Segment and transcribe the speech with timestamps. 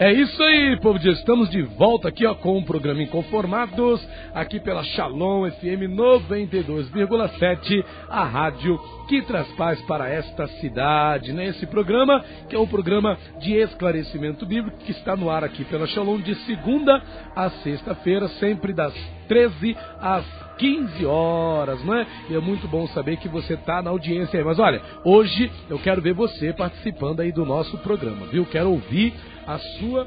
[0.00, 1.08] É isso aí, povo de.
[1.08, 4.00] Estamos de volta aqui ó, com o programa Inconformados,
[4.32, 8.78] aqui pela Shalom FM 92,7, a rádio
[9.08, 11.32] que traz paz para esta cidade.
[11.32, 11.46] Né?
[11.46, 15.88] Esse programa, que é um programa de esclarecimento bíblico, que está no ar aqui pela
[15.88, 17.02] Shalom de segunda
[17.34, 18.94] a sexta-feira, sempre das
[19.26, 20.24] 13 às
[20.58, 22.06] 15 horas, não é?
[22.30, 24.44] E é muito bom saber que você está na audiência aí.
[24.44, 28.46] Mas olha, hoje eu quero ver você participando aí do nosso programa, viu?
[28.46, 29.12] Quero ouvir
[29.48, 30.06] a sua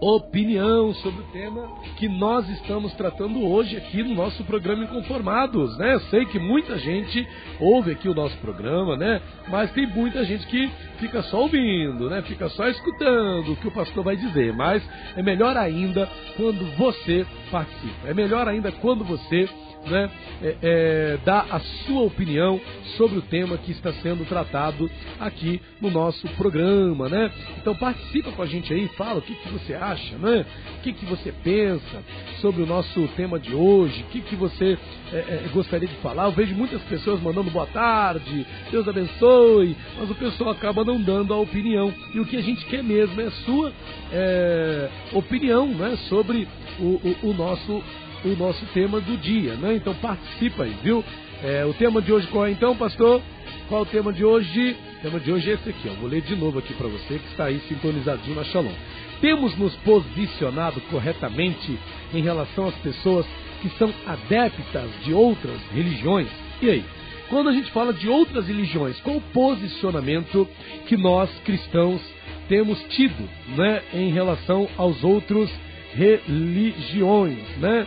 [0.00, 5.94] opinião sobre o tema que nós estamos tratando hoje aqui no nosso programa Inconformados, né?
[5.94, 7.26] Eu sei que muita gente
[7.60, 9.22] ouve aqui o nosso programa, né?
[9.48, 12.22] Mas tem muita gente que fica só ouvindo, né?
[12.22, 14.52] Fica só escutando o que o pastor vai dizer.
[14.52, 14.82] Mas
[15.16, 18.08] é melhor ainda quando você participa.
[18.08, 19.48] É melhor ainda quando você
[19.86, 20.10] né,
[20.42, 22.60] é, é, dar a sua opinião
[22.96, 27.30] sobre o tema que está sendo tratado aqui no nosso programa, né?
[27.58, 30.44] Então participa com a gente aí, fala o que, que você acha, né?
[30.78, 32.02] O que, que você pensa
[32.40, 34.78] sobre o nosso tema de hoje, o que, que você
[35.12, 36.24] é, é gostaria de falar.
[36.24, 41.32] Eu vejo muitas pessoas mandando boa tarde, Deus abençoe, mas o pessoal acaba não dando
[41.32, 41.92] a opinião.
[42.12, 43.72] E o que a gente quer mesmo é a sua
[44.12, 47.82] é, opinião né, sobre o, o, o nosso
[48.24, 49.74] o nosso tema do dia, né?
[49.74, 51.04] Então participa aí, viu?
[51.42, 53.20] É, o tema de hoje qual é então, pastor?
[53.68, 54.76] Qual é o tema de hoje?
[54.98, 55.94] O tema de hoje é esse aqui, ó.
[56.00, 58.72] Vou ler de novo aqui para você que está aí sintonizadinho na Shalom.
[59.20, 61.78] Temos nos posicionado corretamente
[62.12, 63.26] em relação às pessoas
[63.60, 66.28] que são adeptas de outras religiões?
[66.60, 66.84] E aí?
[67.28, 70.46] Quando a gente fala de outras religiões, qual o posicionamento
[70.86, 72.00] que nós cristãos
[72.48, 75.50] temos tido, né, em relação aos outros
[75.94, 77.86] religiões, né?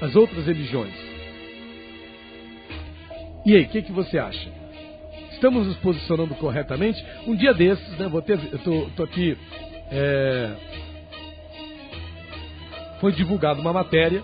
[0.00, 0.94] As outras religiões.
[3.46, 4.50] E aí, o que, que você acha?
[5.32, 7.04] Estamos nos posicionando corretamente?
[7.26, 8.08] Um dia desses, né?
[8.08, 9.36] Vou ter, eu tô, tô aqui.
[9.90, 10.50] É,
[13.00, 14.22] foi divulgada uma matéria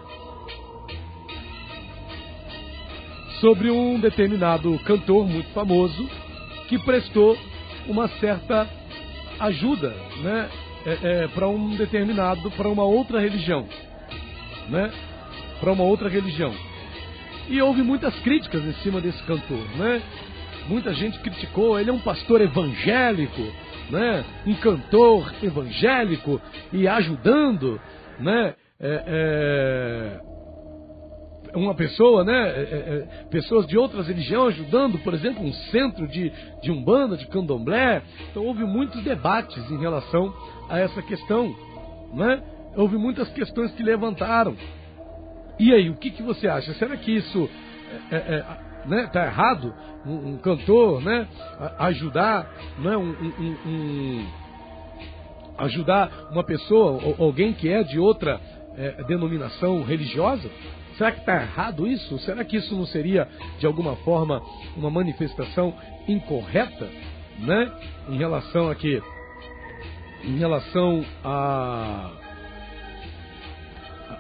[3.41, 6.09] sobre um determinado cantor muito famoso
[6.69, 7.37] que prestou
[7.87, 8.69] uma certa
[9.39, 9.91] ajuda,
[10.23, 10.49] né,
[10.87, 13.67] é, é, para um determinado, para uma outra religião,
[14.69, 14.93] né?
[15.61, 16.55] Para uma outra religião.
[17.49, 20.03] E houve muitas críticas em cima desse cantor, né?
[20.69, 23.43] Muita gente criticou, ele é um pastor evangélico,
[23.91, 24.25] né?
[24.47, 26.41] Um cantor evangélico
[26.73, 27.81] e ajudando,
[28.19, 28.55] né?
[28.81, 30.34] É, é
[31.55, 32.49] uma pessoa, né?
[32.49, 36.33] É, é, é, pessoas de outras religiões ajudando, por exemplo, um centro de,
[36.63, 38.03] de umbanda, de candomblé.
[38.31, 40.35] Então houve muitos debates em relação
[40.69, 41.55] a essa questão,
[42.13, 42.43] né?
[42.77, 44.57] Houve muitas questões que levantaram.
[45.59, 46.75] E aí, o que, que você acha?
[46.75, 47.49] Será que isso
[48.11, 48.45] é, é,
[48.87, 49.73] né, tá errado?
[50.05, 51.29] Um, um, cantor, né?
[51.79, 52.97] Ajudar, né?
[52.97, 54.27] Um, um, um,
[55.59, 58.41] ajudar uma pessoa, alguém que é de outra
[58.77, 60.51] é, denominação religiosa?
[60.97, 62.19] Será que está errado isso?
[62.21, 63.29] Será que isso não seria,
[63.59, 64.43] de alguma forma,
[64.77, 65.75] uma manifestação
[66.07, 66.89] incorreta,
[67.39, 67.73] né?
[68.09, 69.03] Em relação a?
[70.23, 72.11] Em relação a,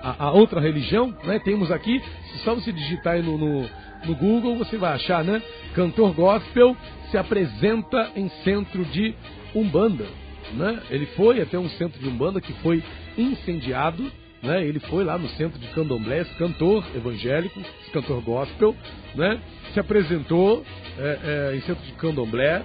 [0.02, 1.38] a, a outra religião, né?
[1.38, 2.02] Temos aqui,
[2.42, 3.70] só você digitar aí no, no,
[4.04, 5.40] no Google, você vai achar, né?
[5.74, 6.76] Cantor gospel
[7.10, 9.14] se apresenta em centro de
[9.54, 10.06] Umbanda,
[10.54, 10.82] né?
[10.90, 12.82] Ele foi até um centro de Umbanda que foi
[13.16, 14.10] incendiado,
[14.44, 14.64] né?
[14.64, 17.60] Ele foi lá no centro de candomblé, cantor evangélico,
[17.92, 18.76] cantor gospel,
[19.14, 19.40] né?
[19.72, 20.64] Se apresentou
[20.98, 22.62] é, é, em centro de candomblé.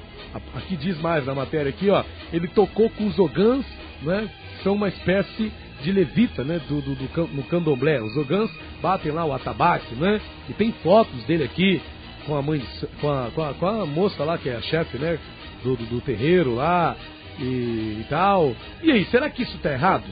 [0.53, 2.03] Aqui diz mais na matéria aqui, ó.
[2.31, 3.65] Ele tocou com os ogãs,
[4.01, 4.29] né?
[4.61, 5.51] São uma espécie
[5.81, 6.61] de levita, né?
[6.67, 8.01] Do, do, do, no candomblé.
[8.01, 8.51] Os ogãs
[8.81, 10.21] batem lá o atabaque, né?
[10.49, 11.81] E tem fotos dele aqui
[12.25, 12.61] com a mãe,
[12.99, 15.17] com a, com a, com a moça lá que é a chefe, né?
[15.63, 16.95] Do, do, do terreiro lá
[17.39, 18.53] e, e tal.
[18.83, 20.03] E aí, será que isso está errado?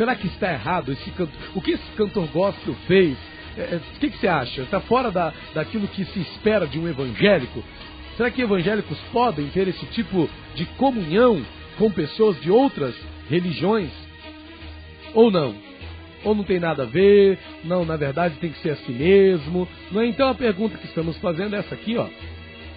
[0.00, 1.38] Será que está errado esse cantor?
[1.54, 3.18] O que esse cantor gospel fez?
[3.54, 4.62] É, é, o que, que, você acha?
[4.62, 7.62] Está fora da, daquilo que se espera de um evangélico?
[8.16, 11.44] Será que evangélicos podem ter esse tipo de comunhão
[11.76, 12.94] com pessoas de outras
[13.28, 13.90] religiões?
[15.12, 15.54] Ou não?
[16.24, 17.38] Ou não tem nada a ver?
[17.62, 19.68] Não, na verdade tem que ser assim mesmo.
[19.92, 20.06] Não é?
[20.06, 22.06] Então a pergunta que estamos fazendo é essa aqui, ó.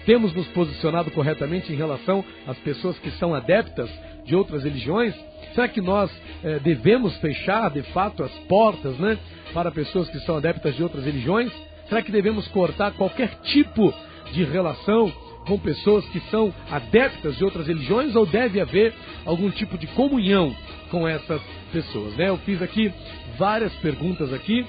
[0.06, 3.90] Temos nos posicionado corretamente em relação às pessoas que são adeptas
[4.24, 5.14] de outras religiões?
[5.54, 6.10] Será que nós
[6.42, 9.18] é, devemos fechar, de fato, as portas né,
[9.52, 11.50] para pessoas que são adeptas de outras religiões?
[11.88, 13.94] Será que devemos cortar qualquer tipo
[14.32, 15.12] de relação
[15.46, 20.54] com pessoas que são adeptas de outras religiões ou deve haver algum tipo de comunhão
[20.90, 21.40] com essas
[21.72, 22.14] pessoas?
[22.16, 22.28] Né?
[22.28, 22.92] Eu fiz aqui
[23.38, 24.66] várias perguntas aqui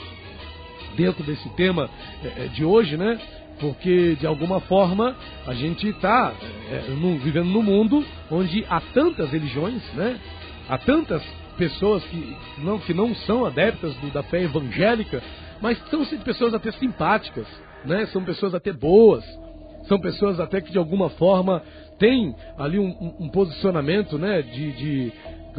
[0.95, 1.89] dentro desse tema
[2.23, 3.19] é, de hoje, né?
[3.59, 5.15] Porque de alguma forma
[5.47, 6.33] a gente está
[6.69, 6.79] é,
[7.23, 10.19] vivendo num mundo onde há tantas religiões, né?
[10.67, 11.23] Há tantas
[11.57, 15.21] pessoas que não, que não são adeptas do, da fé evangélica,
[15.61, 17.47] mas são pessoas até simpáticas,
[17.85, 18.05] né?
[18.07, 19.23] São pessoas até boas,
[19.87, 21.61] são pessoas até que de alguma forma
[21.97, 24.41] têm ali um, um posicionamento, né?
[24.41, 25.13] De, de,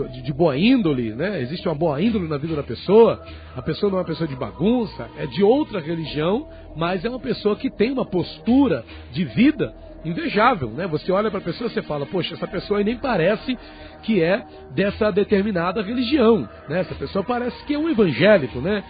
[0.05, 1.41] de, boa índole, né?
[1.41, 3.23] Existe uma boa índole na vida da pessoa.
[3.55, 7.21] A pessoa não é uma pessoa de bagunça, é de outra religião, mas é uma
[7.21, 10.87] pessoa que tem uma postura de vida invejável, né?
[10.87, 13.59] Você olha para a pessoa e você fala, poxa, essa pessoa aí nem parece
[14.03, 14.45] que é
[14.75, 16.81] dessa determinada religião, né?
[16.81, 18.85] Essa pessoa parece que é um evangélico, né?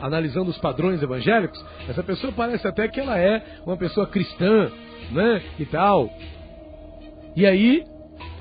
[0.00, 4.70] analisando os padrões evangélicos, essa pessoa parece até que ela é uma pessoa cristã,
[5.10, 5.42] né?
[5.58, 6.08] E tal.
[7.34, 7.84] E aí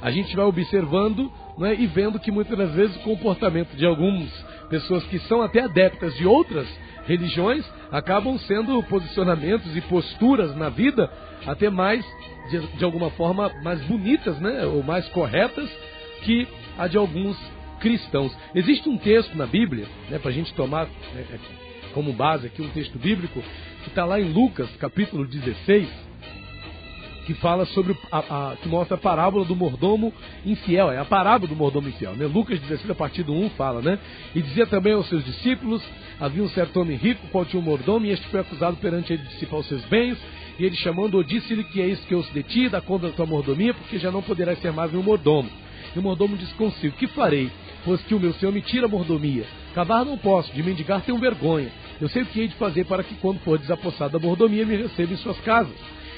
[0.02, 4.30] a gente vai observando né, e vendo que muitas das vezes o comportamento de algumas
[4.70, 6.68] pessoas que são até adeptas de outras
[7.06, 11.10] religiões acabam sendo posicionamentos e posturas na vida
[11.46, 12.06] até mais,
[12.50, 14.66] de, de alguma forma, mais bonitas, né?
[14.66, 15.70] Ou mais corretas
[16.24, 16.48] que
[16.78, 17.38] a de alguns
[17.80, 18.36] cristãos.
[18.54, 21.40] Existe um texto na Bíblia, né, para a gente tomar é, é,
[21.94, 23.42] como base aqui um texto bíblico,
[23.84, 25.88] que está lá em Lucas, capítulo 16,
[27.26, 30.14] que fala sobre a, a, que mostra a parábola do mordomo
[30.46, 32.26] infiel, é a parábola do mordomo infiel, né?
[32.28, 34.00] Lucas 16, a partir do 1 fala, né?
[34.34, 35.82] E dizia também aos seus discípulos:
[36.20, 39.24] havia um certo homem rico, qual tinha um mordomo, e este foi acusado perante ele
[39.24, 40.18] de dissipar os seus bens,
[40.60, 43.26] e ele chamando-o disse-lhe que é isso que eu os deti, da conta da tua
[43.26, 45.50] mordomia, porque já não poderás ser mais meu mordomo.
[45.96, 47.50] E o mordomo disse consigo: Que farei?
[47.84, 49.46] Pois que o meu senhor me tira a mordomia.
[49.74, 51.70] Cavar não posso, de mendigar tenho vergonha.
[52.00, 54.76] Eu sei o que hei de fazer para que, quando for desapossado da mordomia, me
[54.76, 55.76] receba em suas casas.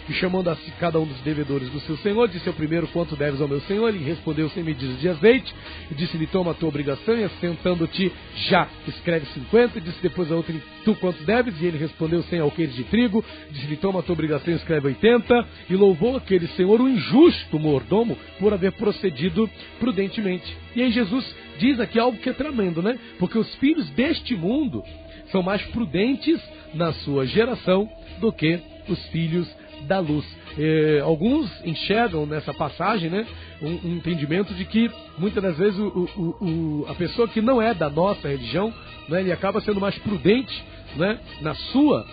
[0.10, 3.16] E chamando a si cada um dos devedores do seu senhor, disse ao primeiro quanto
[3.16, 3.90] deves ao meu senhor.
[3.90, 5.54] Ele respondeu sem medidas de azeite.
[5.92, 8.12] E disse-lhe: Toma a tua obrigação e assentando-te
[8.48, 9.82] já, escreve cinquenta.
[9.82, 10.54] Disse depois a outro:
[10.86, 11.60] Tu quanto deves?
[11.62, 13.24] E ele respondeu: Cem alqueires de trigo.
[13.52, 15.46] Disse-lhe: Toma a tua obrigação e escreve oitenta.
[15.70, 19.50] E louvou aquele senhor, o injusto mordomo, por haver procedido
[19.80, 20.56] prudentemente.
[20.76, 21.26] E aí Jesus
[21.58, 22.98] diz aqui algo que é tremendo, né?
[23.20, 24.84] Porque os filhos deste mundo
[25.32, 26.40] são mais prudentes
[26.74, 27.90] na sua geração
[28.20, 29.48] do que os filhos
[29.88, 30.26] da luz.
[30.58, 33.26] Eh, alguns enxergam nessa passagem né,
[33.62, 37.62] um, um, entendimento de que muitas das vezes o, o, o, a pessoa que não
[37.62, 38.74] é da nossa religião,
[39.08, 40.64] né, ele acaba sendo mais prudente
[40.96, 42.06] né, na sua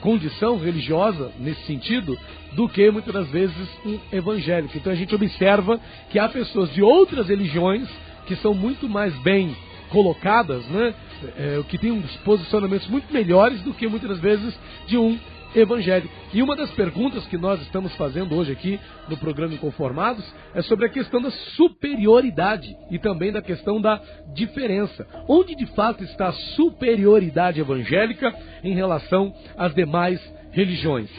[0.00, 2.16] condição religiosa nesse sentido
[2.52, 4.76] do que muitas das vezes um evangélico.
[4.76, 5.80] Então a gente observa
[6.10, 7.88] que há pessoas de outras religiões
[8.26, 9.56] que são muito mais bem
[9.90, 10.94] colocadas, né,
[11.36, 14.54] é, que têm uns posicionamentos muito melhores do que muitas das vezes
[14.86, 15.18] de um
[15.56, 16.12] evangélico.
[16.32, 20.24] E uma das perguntas que nós estamos fazendo hoje aqui no programa Inconformados
[20.54, 24.00] é sobre a questão da superioridade e também da questão da
[24.34, 25.06] diferença.
[25.28, 30.20] Onde de fato está a superioridade evangélica em relação às demais
[30.52, 31.10] religiões?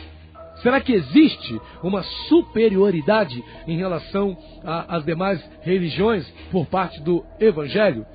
[0.62, 8.06] Será que existe uma superioridade em relação às demais religiões por parte do Evangelho?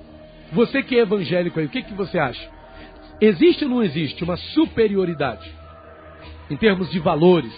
[0.53, 2.51] Você que é evangélico aí, o que, que você acha?
[3.21, 5.62] Existe ou não existe uma superioridade?
[6.53, 7.53] Em termos de valores,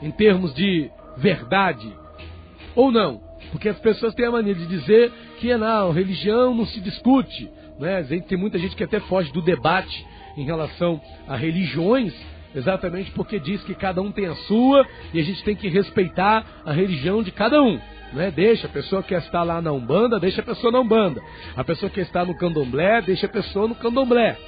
[0.00, 1.94] em termos de verdade,
[2.74, 3.20] ou não?
[3.52, 7.50] Porque as pessoas têm a mania de dizer que não, religião não se discute.
[7.78, 8.02] Né?
[8.26, 10.06] Tem muita gente que até foge do debate
[10.38, 12.14] em relação a religiões,
[12.54, 16.62] exatamente porque diz que cada um tem a sua e a gente tem que respeitar
[16.64, 17.78] a religião de cada um.
[18.14, 18.30] Né?
[18.30, 21.20] Deixa a pessoa que está lá na Umbanda, deixa a pessoa na Umbanda.
[21.54, 24.38] A pessoa que está no Candomblé, deixa a pessoa no Candomblé.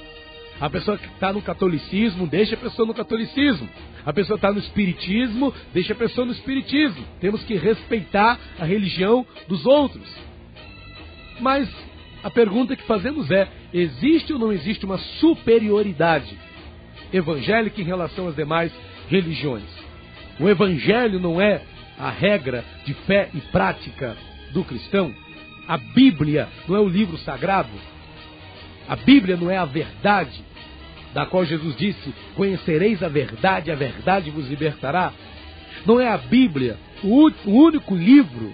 [0.61, 3.67] A pessoa que está no catolicismo, deixa a pessoa no catolicismo.
[4.05, 7.03] A pessoa está no espiritismo, deixa a pessoa no espiritismo.
[7.19, 10.07] Temos que respeitar a religião dos outros.
[11.39, 11.67] Mas
[12.23, 16.37] a pergunta que fazemos é: existe ou não existe uma superioridade
[17.11, 18.71] evangélica em relação às demais
[19.09, 19.65] religiões?
[20.39, 21.63] O evangelho não é
[21.97, 24.15] a regra de fé e prática
[24.53, 25.11] do cristão?
[25.67, 27.69] A Bíblia não é o livro sagrado?
[28.87, 30.50] A Bíblia não é a verdade?
[31.13, 35.13] Da qual Jesus disse: Conhecereis a verdade, a verdade vos libertará.
[35.85, 38.53] Não é a Bíblia o, único livro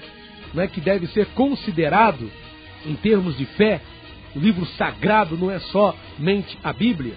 [0.54, 2.32] não é, que deve ser considerado
[2.86, 3.82] em termos de fé.
[4.36, 7.14] O livro sagrado não é somente a Bíblia.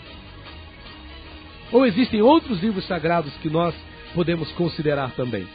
[1.70, 3.74] Ou existem outros livros sagrados que nós
[4.14, 5.46] podemos considerar também?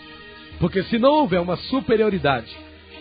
[0.59, 2.55] Porque se não houver uma superioridade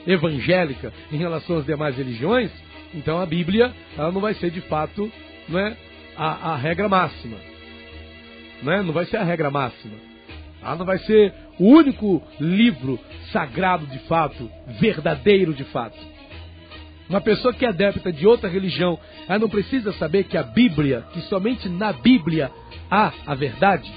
[0.06, 2.50] evangélica em relação às demais religiões,
[2.92, 5.10] então a Bíblia ela não vai ser de fato
[5.48, 5.76] não é,
[6.16, 7.36] a, a regra máxima.
[8.62, 8.82] Né?
[8.82, 9.94] Não vai ser a regra máxima.
[10.62, 12.98] Ah, não vai ser o único livro
[13.30, 15.98] sagrado de fato, verdadeiro de fato.
[17.08, 21.04] Uma pessoa que é adepta de outra religião, ela não precisa saber que a Bíblia,
[21.12, 22.50] que somente na Bíblia
[22.90, 23.92] há a verdade,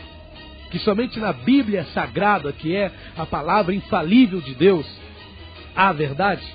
[0.70, 4.86] que somente na Bíblia sagrada, que é a palavra infalível de Deus,
[5.74, 6.46] há a verdade.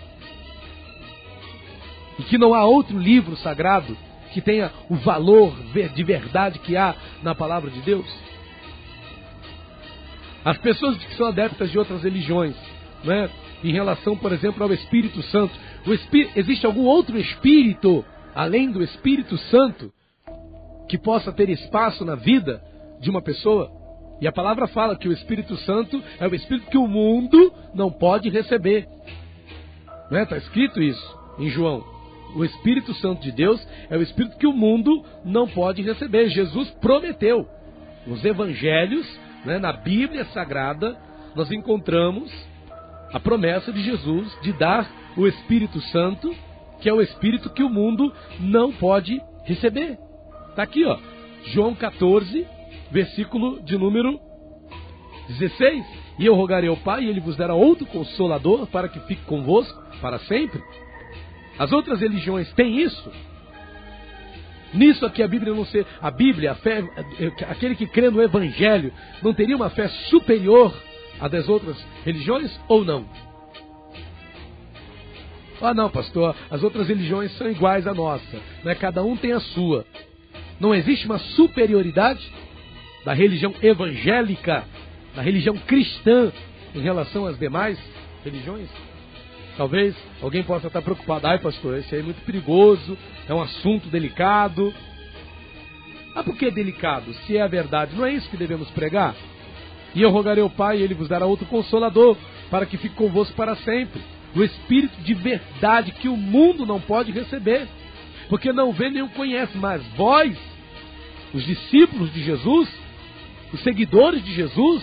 [2.18, 3.96] E que não há outro livro sagrado
[4.32, 5.54] que tenha o valor
[5.94, 8.06] de verdade que há na palavra de Deus.
[10.44, 12.56] As pessoas que são adeptas de outras religiões,
[13.04, 13.30] né,
[13.62, 15.54] em relação, por exemplo, ao Espírito Santo,
[16.34, 19.92] existe algum outro Espírito, além do Espírito Santo,
[20.88, 22.62] que possa ter espaço na vida
[23.00, 23.70] de uma pessoa?
[24.20, 27.90] E a palavra fala que o Espírito Santo é o Espírito que o mundo não
[27.90, 28.88] pode receber.
[30.10, 30.22] Não é?
[30.24, 31.91] Está escrito isso em João.
[32.34, 36.28] O Espírito Santo de Deus é o Espírito que o mundo não pode receber.
[36.28, 37.46] Jesus prometeu.
[38.06, 39.06] Nos Evangelhos,
[39.44, 40.96] né, na Bíblia Sagrada,
[41.34, 42.32] nós encontramos
[43.12, 46.34] a promessa de Jesus de dar o Espírito Santo,
[46.80, 49.98] que é o Espírito que o mundo não pode receber.
[50.50, 50.98] Está aqui, ó.
[51.46, 52.46] João 14,
[52.90, 54.18] versículo de número
[55.28, 55.84] 16.
[56.18, 59.82] E eu rogarei ao Pai, e ele vos dará outro consolador para que fique convosco
[60.00, 60.62] para sempre.
[61.58, 63.12] As outras religiões têm isso?
[64.74, 66.82] Nisso aqui a Bíblia não ser, a Bíblia, a fé,
[67.48, 68.92] aquele que crê no Evangelho,
[69.22, 70.74] não teria uma fé superior
[71.20, 73.06] à das outras religiões ou não?
[75.60, 78.74] Ah, não, pastor, as outras religiões são iguais à nossa, né?
[78.74, 79.86] cada um tem a sua.
[80.58, 82.32] Não existe uma superioridade
[83.04, 84.64] da religião evangélica,
[85.14, 86.32] da religião cristã,
[86.74, 87.78] em relação às demais
[88.24, 88.68] religiões?
[89.56, 92.96] Talvez alguém possa estar preocupado, ai pastor, esse aí é muito perigoso,
[93.28, 94.72] é um assunto delicado.
[96.14, 97.12] Ah, por que delicado?
[97.26, 99.14] Se é a verdade, não é isso que devemos pregar?
[99.94, 102.16] E eu rogarei ao Pai, e ele vos dará outro consolador,
[102.50, 104.00] para que fique convosco para sempre.
[104.34, 107.68] O Espírito de verdade que o mundo não pode receber,
[108.28, 110.36] porque não vê nem o conhece, mas vós,
[111.34, 112.68] os discípulos de Jesus,
[113.52, 114.82] os seguidores de Jesus,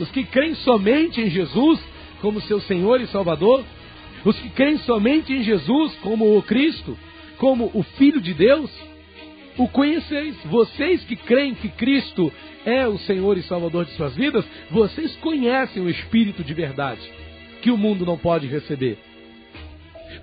[0.00, 1.78] os que creem somente em Jesus
[2.22, 3.62] como seu Senhor e Salvador,
[4.24, 6.96] os que creem somente em Jesus como o Cristo,
[7.38, 8.70] como o Filho de Deus,
[9.56, 10.36] o conheceis.
[10.44, 12.32] Vocês que creem que Cristo
[12.64, 17.00] é o Senhor e Salvador de suas vidas, vocês conhecem o Espírito de verdade,
[17.60, 18.98] que o mundo não pode receber.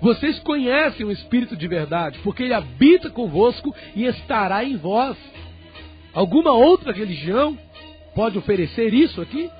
[0.00, 5.16] Vocês conhecem o Espírito de verdade, porque ele habita convosco e estará em vós.
[6.12, 7.58] Alguma outra religião
[8.14, 9.50] pode oferecer isso aqui?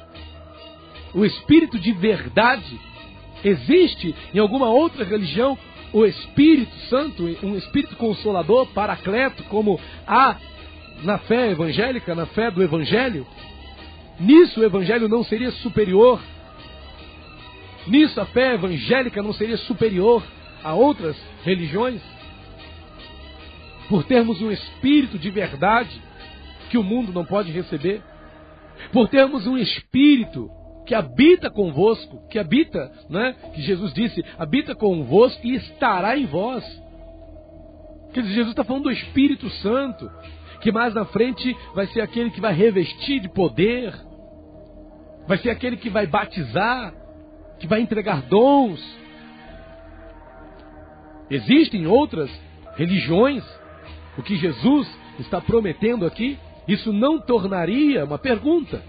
[1.12, 2.80] O Espírito de verdade
[3.44, 5.58] existe em alguma outra religião
[5.92, 10.36] o Espírito Santo, um Espírito Consolador, Paracleto, como há
[11.02, 13.26] na fé evangélica, na fé do Evangelho?
[14.18, 16.20] Nisso o Evangelho não seria superior?
[17.86, 20.22] Nisso a fé evangélica não seria superior
[20.62, 22.00] a outras religiões?
[23.88, 26.00] Por termos um Espírito de verdade
[26.70, 28.02] que o mundo não pode receber?
[28.92, 30.50] Por termos um Espírito
[30.90, 33.36] que habita convosco, que habita, né?
[33.54, 36.64] Que Jesus disse, habita convosco e estará em vós.
[38.12, 40.10] Quer dizer, Jesus está falando do Espírito Santo,
[40.60, 43.94] que mais na frente vai ser aquele que vai revestir de poder,
[45.28, 46.92] vai ser aquele que vai batizar,
[47.60, 48.84] que vai entregar dons.
[51.30, 52.28] Existem outras
[52.74, 53.44] religiões,
[54.18, 58.82] o que Jesus está prometendo aqui, isso não tornaria uma pergunta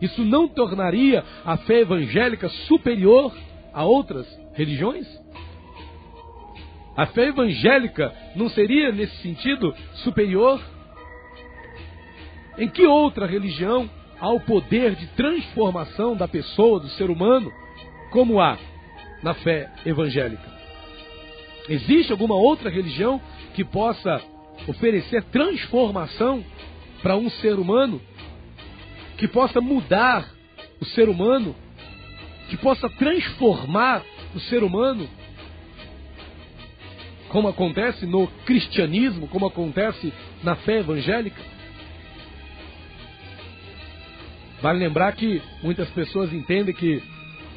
[0.00, 3.32] isso não tornaria a fé evangélica superior
[3.72, 5.06] a outras religiões?
[6.96, 10.60] A fé evangélica não seria, nesse sentido, superior?
[12.58, 13.88] Em que outra religião
[14.20, 17.52] há o poder de transformação da pessoa, do ser humano,
[18.10, 18.58] como há
[19.22, 20.58] na fé evangélica?
[21.68, 23.20] Existe alguma outra religião
[23.54, 24.20] que possa
[24.66, 26.44] oferecer transformação
[27.02, 28.00] para um ser humano
[29.18, 30.30] que possa mudar
[30.80, 31.54] o ser humano,
[32.48, 34.02] que possa transformar
[34.34, 35.08] o ser humano,
[37.28, 41.42] como acontece no cristianismo, como acontece na fé evangélica.
[44.62, 47.02] Vale lembrar que muitas pessoas entendem que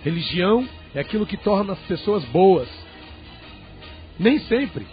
[0.04, 2.68] religião é aquilo que torna as pessoas boas.
[4.20, 4.86] Nem sempre.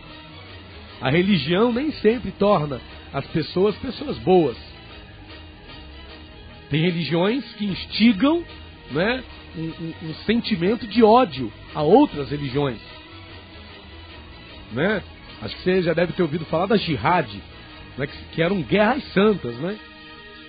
[1.01, 2.81] A religião nem sempre torna
[3.13, 4.68] as pessoas pessoas boas.
[6.71, 8.45] Tem religiões que instigam
[8.91, 9.25] né,
[9.57, 12.79] um, um, um sentimento de ódio a outras religiões.
[14.73, 15.03] Né?
[15.41, 17.29] Acho que você já deve ter ouvido falar da jihad,
[17.97, 19.79] né, que, que, eram guerras santas, né?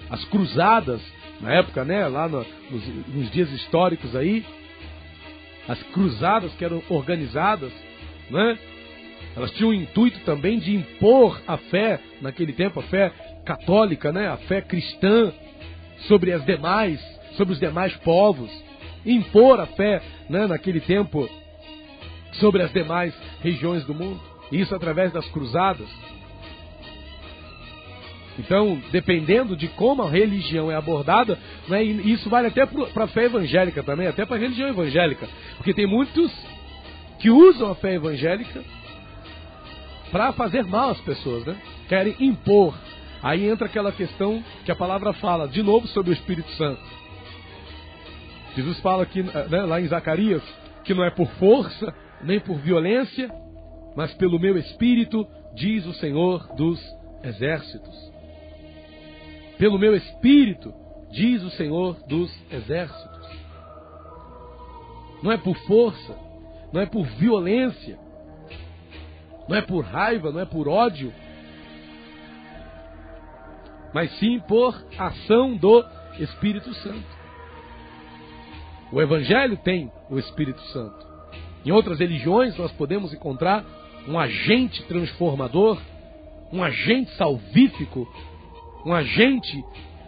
[0.10, 1.00] As cruzadas,
[1.40, 4.44] na época, né, lá no, nos, nos dias históricos aí,
[5.68, 7.72] as cruzadas que eram organizadas
[8.30, 8.58] né?
[9.36, 13.12] Elas tinham o intuito também de impor a fé, naquele tempo, a fé
[13.46, 14.28] católica, né?
[14.28, 15.32] a fé cristã,
[16.08, 17.00] sobre as demais,
[17.36, 18.50] sobre os demais povos.
[19.06, 20.48] Impor a fé, né?
[20.48, 21.30] naquele tempo,
[22.34, 24.20] sobre as demais regiões do mundo.
[24.52, 25.88] Isso através das cruzadas.
[28.40, 31.38] Então, dependendo de como a religião é abordada,
[31.68, 35.28] né, isso vale até para a fé evangélica também, até para a religião evangélica.
[35.58, 36.32] Porque tem muitos
[37.20, 38.64] que usam a fé evangélica
[40.10, 41.58] para fazer mal às pessoas, né?
[41.90, 42.74] Querem impor.
[43.22, 46.82] Aí entra aquela questão que a palavra fala, de novo, sobre o Espírito Santo.
[48.56, 50.44] Jesus fala aqui, né, lá em Zacarias,
[50.84, 53.30] que não é por força, nem por violência,
[53.96, 56.80] mas pelo meu Espírito, diz o Senhor dos
[57.24, 58.10] Exércitos
[59.60, 60.74] pelo meu espírito,
[61.12, 63.28] diz o Senhor dos exércitos.
[65.22, 66.18] Não é por força,
[66.72, 68.00] não é por violência,
[69.50, 71.14] não é por raiva, não é por ódio,
[73.94, 75.86] mas sim por ação do
[76.20, 77.20] Espírito Santo.
[78.92, 81.08] O Evangelho tem o Espírito Santo.
[81.66, 83.64] Em outras religiões nós podemos encontrar
[84.08, 85.80] um agente transformador,
[86.52, 88.08] um agente salvífico
[88.86, 89.64] um agente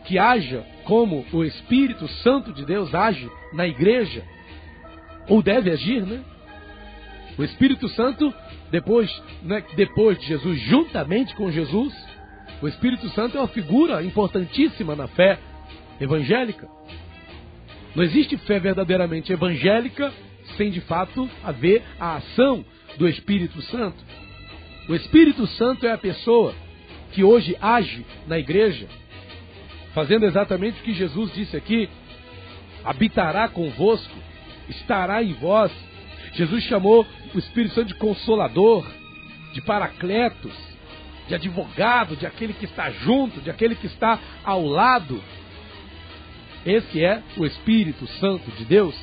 [0.05, 4.23] que haja como o Espírito Santo de Deus age na igreja,
[5.27, 6.23] ou deve agir, né?
[7.37, 8.33] O Espírito Santo,
[8.71, 9.09] depois,
[9.43, 11.93] né, depois de Jesus, juntamente com Jesus,
[12.61, 15.39] o Espírito Santo é uma figura importantíssima na fé
[15.99, 16.67] evangélica.
[17.95, 20.13] Não existe fé verdadeiramente evangélica
[20.57, 22.63] sem de fato haver a ação
[22.97, 23.97] do Espírito Santo.
[24.87, 26.53] O Espírito Santo é a pessoa
[27.11, 28.87] que hoje age na igreja,
[29.93, 31.89] fazendo exatamente o que Jesus disse aqui:
[32.83, 34.15] habitará convosco,
[34.69, 35.71] estará em vós.
[36.33, 38.85] Jesus chamou o Espírito Santo de consolador,
[39.53, 40.70] de paracletos,
[41.27, 45.21] de advogado, de aquele que está junto, de aquele que está ao lado.
[46.65, 48.95] Esse é o Espírito Santo de Deus.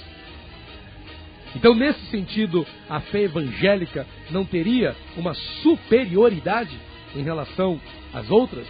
[1.56, 6.78] Então, nesse sentido, a fé evangélica não teria uma superioridade
[7.16, 7.80] em relação
[8.12, 8.66] às outras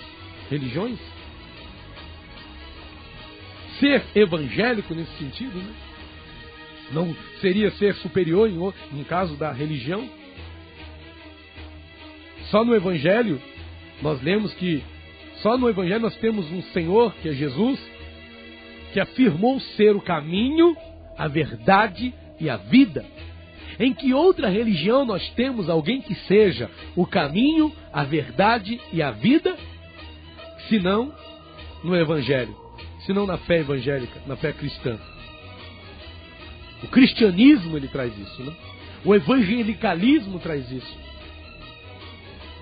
[0.49, 0.99] religiões?
[3.81, 5.75] Ser evangélico nesse sentido, né?
[6.91, 10.09] Não seria ser superior em, no caso da religião?
[12.51, 13.41] Só no Evangelho
[14.01, 14.83] nós lemos que
[15.43, 17.79] só no Evangelho nós temos um Senhor, que é Jesus,
[18.93, 20.77] que afirmou ser o caminho,
[21.17, 23.05] a verdade e a vida.
[23.79, 29.13] Em que outra religião nós temos alguém que seja o caminho, a verdade e a
[29.13, 29.57] vida,
[30.69, 31.15] senão
[31.85, 32.57] no Evangelho,
[33.07, 34.99] senão na fé evangélica, na fé cristã?
[36.83, 38.53] O cristianismo ele traz isso, né?
[39.05, 41.08] O evangelicalismo traz isso.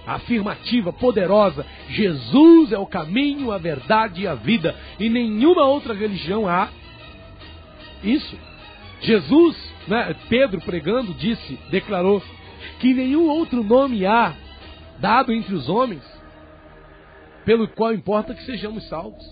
[0.07, 4.75] Afirmativa poderosa: Jesus é o caminho, a verdade e a vida.
[4.99, 6.69] E nenhuma outra religião há
[8.03, 8.39] isso.
[9.01, 12.23] Jesus, né, Pedro pregando, disse, declarou
[12.81, 14.35] que nenhum outro nome há
[14.99, 16.03] dado entre os homens
[17.45, 19.25] pelo qual importa que sejamos salvos.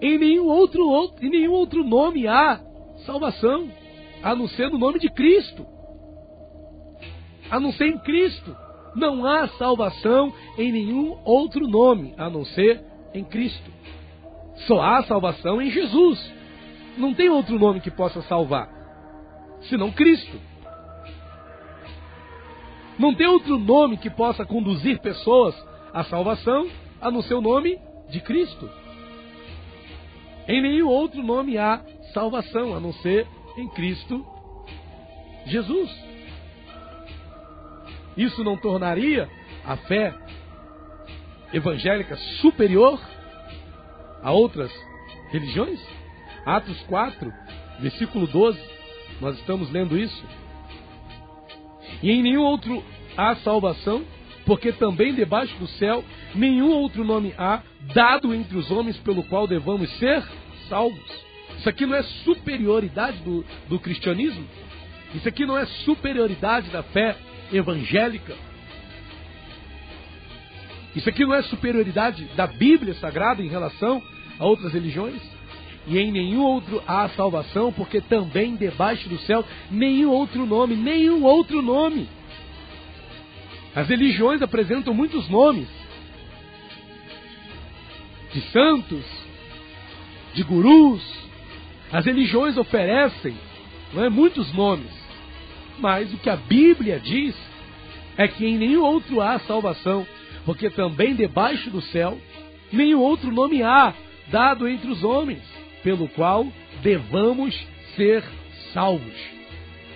[0.00, 2.58] Em nenhum outro, outro, em nenhum outro nome há
[3.04, 3.70] salvação,
[4.22, 5.66] a não ser no nome de Cristo.
[7.50, 8.56] A não ser em Cristo.
[8.94, 13.70] Não há salvação em nenhum outro nome, a não ser em Cristo.
[14.66, 16.32] Só há salvação em Jesus.
[16.96, 18.74] Não tem outro nome que possa salvar
[19.68, 20.40] senão Cristo.
[22.98, 25.54] Não tem outro nome que possa conduzir pessoas
[25.92, 26.68] à salvação
[27.00, 27.78] a não ser o nome
[28.08, 28.70] de Cristo.
[30.46, 33.26] Em nenhum outro nome há salvação a não ser
[33.56, 34.24] em Cristo
[35.46, 36.13] Jesus.
[38.16, 39.28] Isso não tornaria
[39.64, 40.14] a fé
[41.52, 43.00] evangélica superior
[44.22, 44.72] a outras
[45.30, 45.80] religiões?
[46.46, 47.32] Atos 4,
[47.80, 48.74] versículo 12
[49.20, 50.24] nós estamos lendo isso.
[52.02, 52.82] E em nenhum outro
[53.16, 54.04] há salvação,
[54.44, 57.62] porque também debaixo do céu nenhum outro nome há
[57.94, 60.22] dado entre os homens pelo qual devamos ser
[60.68, 61.24] salvos.
[61.58, 64.46] Isso aqui não é superioridade do, do cristianismo.
[65.14, 67.16] Isso aqui não é superioridade da fé
[67.52, 68.34] evangélica.
[70.94, 74.02] Isso aqui não é superioridade da Bíblia Sagrada em relação
[74.38, 75.20] a outras religiões
[75.86, 81.22] e em nenhum outro há salvação, porque também debaixo do céu nenhum outro nome, nenhum
[81.24, 82.08] outro nome.
[83.74, 85.68] As religiões apresentam muitos nomes
[88.32, 89.04] de santos,
[90.34, 91.02] de gurus.
[91.92, 93.36] As religiões oferecem
[93.92, 94.90] não é, muitos nomes,
[95.78, 97.34] mas o que a Bíblia diz
[98.16, 100.06] é que em nenhum outro há salvação,
[100.44, 102.18] porque também debaixo do céu
[102.72, 103.94] nenhum outro nome há
[104.28, 105.42] dado entre os homens,
[105.82, 106.46] pelo qual
[106.82, 107.54] devamos
[107.96, 108.24] ser
[108.72, 109.14] salvos.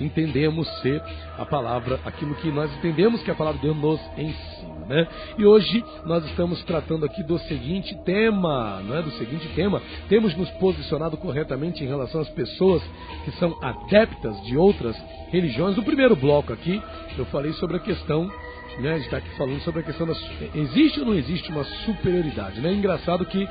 [0.00, 1.02] entendemos ser
[1.38, 4.76] a palavra, aquilo que nós entendemos que a palavra de Deus nos ensina.
[4.86, 5.06] Né?
[5.36, 9.02] E hoje nós estamos tratando aqui do seguinte tema, não é?
[9.02, 12.82] do seguinte tema, temos nos posicionado corretamente em relação às pessoas
[13.24, 14.96] que são adeptas de outras
[15.30, 15.76] religiões.
[15.76, 16.80] No primeiro bloco aqui,
[17.18, 18.30] eu falei sobre a questão
[18.78, 20.12] né, está aqui falando sobre a questão da.
[20.54, 22.60] Existe ou não existe uma superioridade?
[22.60, 22.74] Né?
[22.74, 23.48] Engraçado que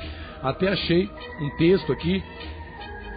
[0.50, 1.08] até achei
[1.40, 2.22] um texto aqui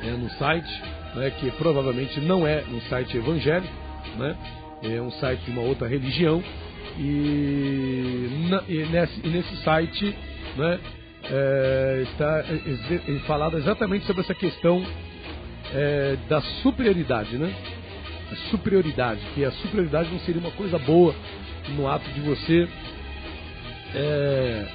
[0.03, 0.83] é, no site,
[1.15, 3.73] né, que provavelmente não é um site evangélico,
[4.17, 4.35] né,
[4.83, 6.43] é um site de uma outra religião,
[6.97, 10.15] e, na, e, nesse, e nesse, site
[10.57, 10.79] né,
[11.23, 14.85] é, está é, é, falado exatamente sobre essa questão
[15.73, 17.53] é, da superioridade, né?
[18.31, 21.15] A superioridade, que a superioridade não seria uma coisa boa
[21.69, 22.67] no ato de você
[23.95, 24.67] é,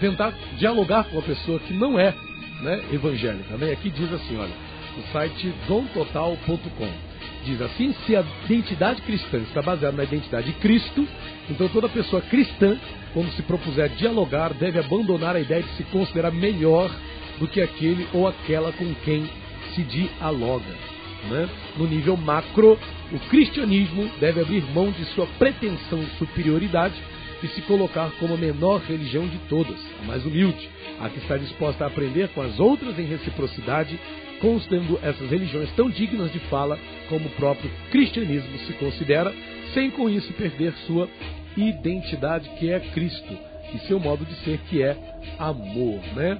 [0.00, 2.14] tentar dialogar com uma pessoa que não é
[2.60, 3.56] né, evangélica.
[3.56, 3.72] Né?
[3.72, 4.52] Aqui diz assim, olha,
[4.96, 7.16] no site domtotal.com.
[7.44, 11.06] Diz assim, se a identidade cristã está baseada na identidade de Cristo,
[11.48, 12.76] então toda pessoa cristã,
[13.12, 16.90] quando se propuser dialogar, deve abandonar a ideia de se considerar melhor
[17.38, 19.28] do que aquele ou aquela com quem
[19.74, 20.74] se dialoga.
[21.28, 21.48] Né?
[21.76, 22.78] No nível macro,
[23.12, 26.94] o cristianismo deve abrir mão de sua pretensão de superioridade
[27.42, 30.68] e se colocar como a menor religião de todas, a mais humilde,
[31.00, 33.98] a que está disposta a aprender com as outras em reciprocidade,
[34.40, 39.34] considerando essas religiões tão dignas de fala como o próprio cristianismo se considera,
[39.74, 41.08] sem com isso perder sua
[41.56, 43.36] identidade que é Cristo
[43.74, 44.96] e seu modo de ser que é
[45.38, 46.38] amor, né?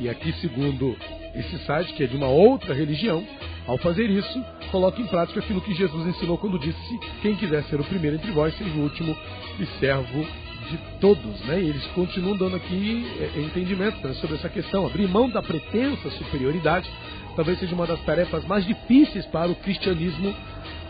[0.00, 0.96] E aqui, segundo
[1.34, 3.24] esse site, que é de uma outra religião,
[3.66, 7.80] ao fazer isso, coloca em prática aquilo que Jesus ensinou quando disse: Quem quiser ser
[7.80, 9.16] o primeiro entre vós, seja o último
[9.58, 10.26] e servo
[10.70, 11.40] de todos.
[11.46, 11.62] Né?
[11.62, 14.86] E eles continuam dando aqui é, entendimento né, sobre essa questão.
[14.86, 16.90] Abrir mão da pretensa superioridade
[17.34, 20.34] talvez seja uma das tarefas mais difíceis para o cristianismo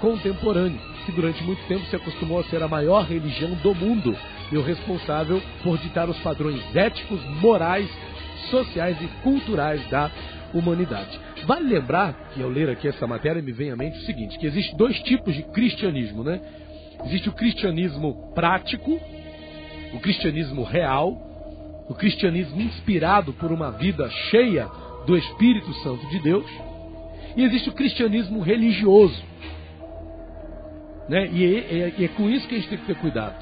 [0.00, 4.16] contemporâneo, que durante muito tempo se acostumou a ser a maior religião do mundo
[4.52, 7.88] e o responsável por ditar os padrões éticos, morais,
[8.50, 10.10] sociais e culturais da
[10.52, 11.18] humanidade.
[11.46, 14.46] Vale lembrar que ao ler aqui essa matéria me vem à mente o seguinte, que
[14.46, 16.40] existe dois tipos de cristianismo, né?
[17.06, 18.98] Existe o cristianismo prático,
[19.92, 21.16] o cristianismo real,
[21.88, 24.66] o cristianismo inspirado por uma vida cheia
[25.06, 26.46] do Espírito Santo de Deus,
[27.36, 29.22] e existe o cristianismo religioso.
[31.08, 31.28] Né?
[31.32, 33.34] E, é, e é com isso que a gente tem que ter cuidado.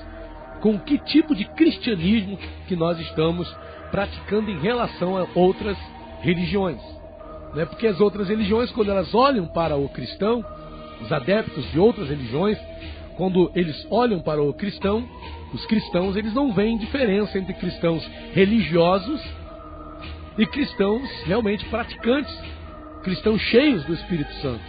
[0.61, 3.55] Com que tipo de cristianismo que nós estamos
[3.91, 5.77] praticando em relação a outras
[6.21, 6.81] religiões.
[7.55, 7.65] Né?
[7.67, 10.45] Porque as outras religiões, quando elas olham para o cristão,
[11.01, 12.59] os adeptos de outras religiões,
[13.17, 15.07] quando eles olham para o cristão,
[15.53, 19.21] os cristãos, eles não veem diferença entre cristãos religiosos
[20.39, 22.35] e cristãos realmente praticantes,
[23.03, 24.63] cristãos cheios do Espírito Santo,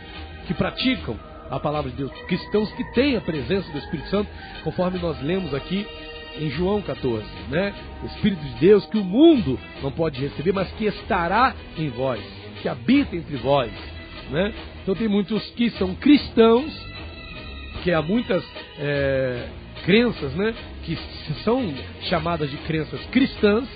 [0.46, 1.18] que praticam
[1.50, 4.30] a palavra de Deus, cristãos que têm a presença do Espírito Santo,
[4.64, 5.86] conforme nós lemos aqui
[6.40, 7.74] em João 14, né?
[8.02, 12.22] O Espírito de Deus que o mundo não pode receber, mas que estará em vós,
[12.62, 13.72] que habita entre vós.
[14.32, 14.54] Né?
[14.82, 16.74] Então tem muitos que são cristãos,
[17.84, 18.44] que há muitas
[18.80, 19.48] é,
[19.86, 20.98] crenças né, que
[21.44, 23.68] são chamadas de crenças cristãs,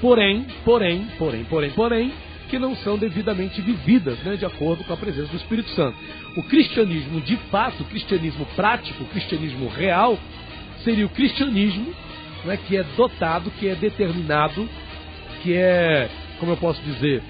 [0.00, 2.12] porém, porém, porém, porém, porém,
[2.48, 5.96] que não são devidamente vividas né, de acordo com a presença do Espírito Santo.
[6.36, 10.18] O cristianismo de fato, o cristianismo prático, o cristianismo real,
[10.82, 11.92] seria o cristianismo
[12.44, 14.66] né, que é dotado, que é determinado,
[15.42, 17.22] que é, como eu posso dizer,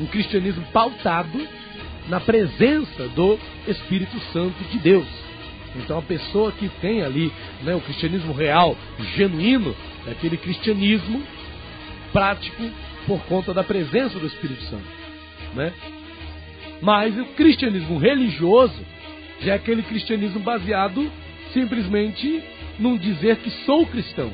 [0.00, 1.38] um cristianismo pautado
[2.08, 5.06] na presença do Espírito Santo de Deus.
[5.76, 8.76] Então a pessoa que tem ali né, o cristianismo real,
[9.16, 9.74] genuíno,
[10.06, 11.22] é aquele cristianismo
[12.12, 12.62] prático
[13.06, 14.86] por conta da presença do Espírito Santo.
[15.54, 15.72] Né?
[16.80, 18.84] Mas o cristianismo religioso
[19.40, 21.10] já é aquele cristianismo baseado
[21.52, 22.42] simplesmente
[22.78, 24.32] num dizer que sou cristão,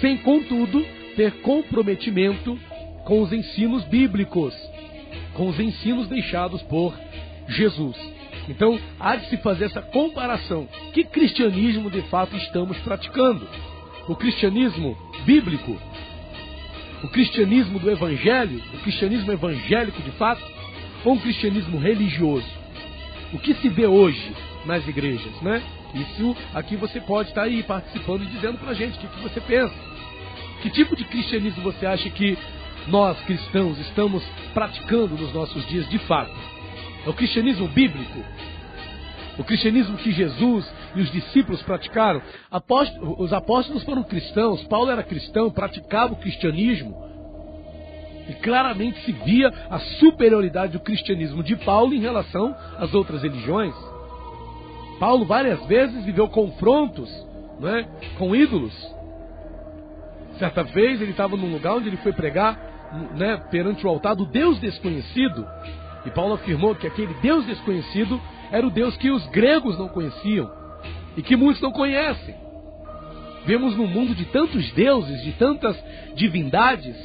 [0.00, 0.84] sem contudo
[1.16, 2.58] ter comprometimento
[3.04, 4.54] com os ensinos bíblicos,
[5.38, 6.92] com os ensinos deixados por
[7.46, 7.96] Jesus.
[8.48, 10.68] Então, há de se fazer essa comparação.
[10.92, 13.46] Que cristianismo de fato estamos praticando?
[14.08, 15.78] O cristianismo bíblico?
[17.04, 18.60] O cristianismo do evangelho?
[18.74, 20.42] O cristianismo evangélico de fato?
[21.04, 22.48] Ou um cristianismo religioso?
[23.32, 24.34] O que se vê hoje
[24.66, 25.62] nas igrejas, né?
[25.94, 29.40] Isso aqui você pode estar aí participando e dizendo pra gente o que, que você
[29.40, 29.74] pensa.
[30.62, 32.36] Que tipo de cristianismo você acha que
[32.88, 34.22] nós cristãos estamos
[34.54, 36.34] praticando nos nossos dias de fato?
[37.06, 38.24] É o cristianismo bíblico?
[39.38, 42.20] O cristianismo que Jesus e os discípulos praticaram?
[43.18, 47.06] os apóstolos foram cristãos, Paulo era cristão, praticava o cristianismo.
[48.28, 53.74] E claramente se via a superioridade do cristianismo de Paulo em relação às outras religiões.
[54.98, 57.08] Paulo várias vezes viveu confrontos
[57.60, 57.86] né,
[58.18, 58.74] com ídolos.
[60.38, 62.67] Certa vez ele estava num lugar onde ele foi pregar
[63.14, 65.46] né, perante o altar do Deus desconhecido.
[66.04, 68.20] E Paulo afirmou que aquele Deus desconhecido
[68.50, 70.50] era o Deus que os gregos não conheciam
[71.16, 72.34] e que muitos não conhecem.
[73.44, 75.76] Vemos no mundo de tantos deuses, de tantas
[76.14, 76.96] divindades,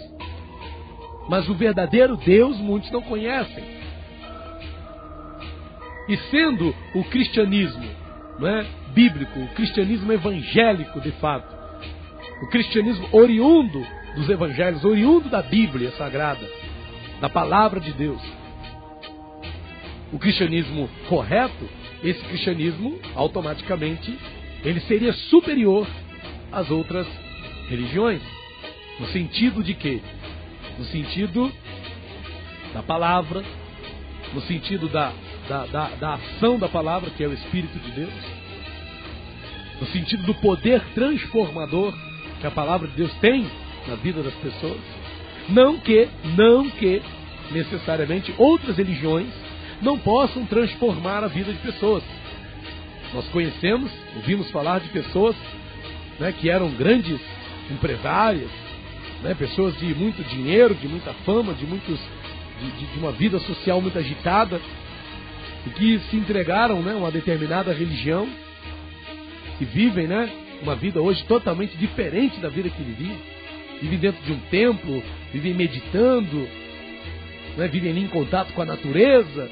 [1.29, 3.63] mas o verdadeiro Deus muitos não conhecem.
[6.07, 7.85] E sendo o cristianismo
[8.41, 11.53] é, bíblico, o cristianismo evangélico de fato,
[12.41, 16.47] o cristianismo oriundo dos evangelhos, oriundo da Bíblia sagrada,
[17.19, 18.21] da palavra de Deus,
[20.11, 21.69] o cristianismo correto,
[22.03, 24.17] esse cristianismo automaticamente
[24.63, 25.87] ele seria superior
[26.51, 27.07] às outras
[27.67, 28.21] religiões.
[28.99, 30.01] No sentido de quê?
[30.77, 31.51] No sentido
[32.73, 33.43] da palavra,
[34.33, 35.11] no sentido da
[35.47, 38.13] da, da, da ação da palavra, que é o Espírito de Deus,
[39.79, 41.93] no sentido do poder transformador
[42.39, 43.45] que a palavra de Deus tem
[43.87, 44.79] na vida das pessoas.
[45.49, 47.01] Não que, não que
[47.51, 49.27] necessariamente outras religiões
[49.81, 52.03] não possam transformar a vida de pessoas.
[53.13, 55.35] Nós conhecemos, ouvimos falar de pessoas
[56.19, 57.19] né, que eram grandes
[57.69, 58.49] empresárias,
[59.21, 61.99] né, pessoas de muito dinheiro, de muita fama, de, muitos,
[62.59, 64.59] de, de, uma vida social muito agitada,
[65.65, 68.27] e que se entregaram né, a uma determinada religião
[69.59, 70.29] e vivem né,
[70.61, 73.32] uma vida hoje totalmente diferente da vida que viviam.
[73.83, 76.47] Vivem dentro de um templo, vivem meditando,
[77.57, 79.51] né, vivem em contato com a natureza,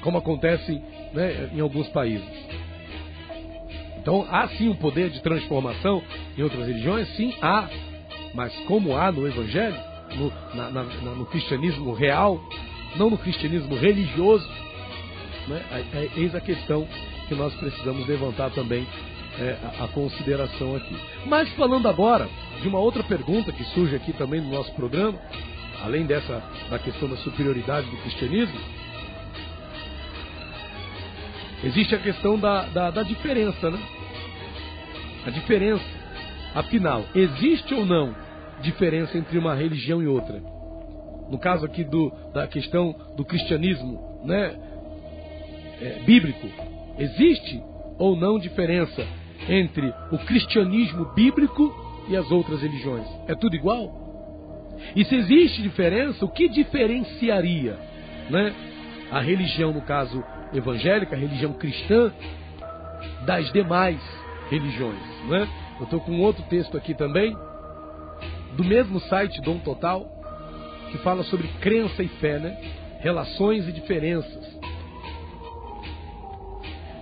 [0.00, 0.80] como acontece
[1.12, 2.26] né, em alguns países.
[3.98, 6.02] Então há sim um poder de transformação
[6.34, 7.06] em outras religiões?
[7.14, 7.68] Sim, há.
[8.32, 9.76] Mas como há no Evangelho,
[10.16, 12.42] no, na, na, no cristianismo real,
[12.96, 14.48] não no cristianismo religioso.
[15.46, 15.62] Né?
[15.70, 16.88] É, é, eis a questão
[17.28, 18.86] que nós precisamos levantar também
[19.38, 20.96] é, a, consideração aqui.
[21.26, 22.28] Mas falando agora
[22.60, 25.18] de uma outra pergunta que surge aqui também no nosso programa,
[25.82, 28.60] além dessa da questão da superioridade do cristianismo,
[31.64, 33.78] existe a questão da, da, da diferença, né?
[35.26, 35.84] A diferença,
[36.54, 38.14] afinal, existe ou não
[38.62, 40.40] diferença entre uma religião e outra?
[41.28, 44.56] no caso aqui do, da questão do cristianismo né,
[45.80, 46.48] é, bíblico,
[46.98, 47.62] existe
[47.98, 49.06] ou não diferença
[49.48, 51.74] entre o cristianismo bíblico
[52.08, 53.06] e as outras religiões?
[53.26, 54.08] É tudo igual?
[54.94, 57.78] E se existe diferença, o que diferenciaria
[58.30, 58.54] né,
[59.10, 60.22] a religião, no caso
[60.52, 62.12] evangélica, a religião cristã,
[63.26, 64.00] das demais
[64.50, 65.02] religiões?
[65.28, 65.48] Né?
[65.78, 67.36] Eu estou com outro texto aqui também,
[68.56, 70.06] do mesmo site Dom Total,
[70.90, 72.56] que fala sobre crença e fé, né?
[73.00, 74.57] Relações e diferenças.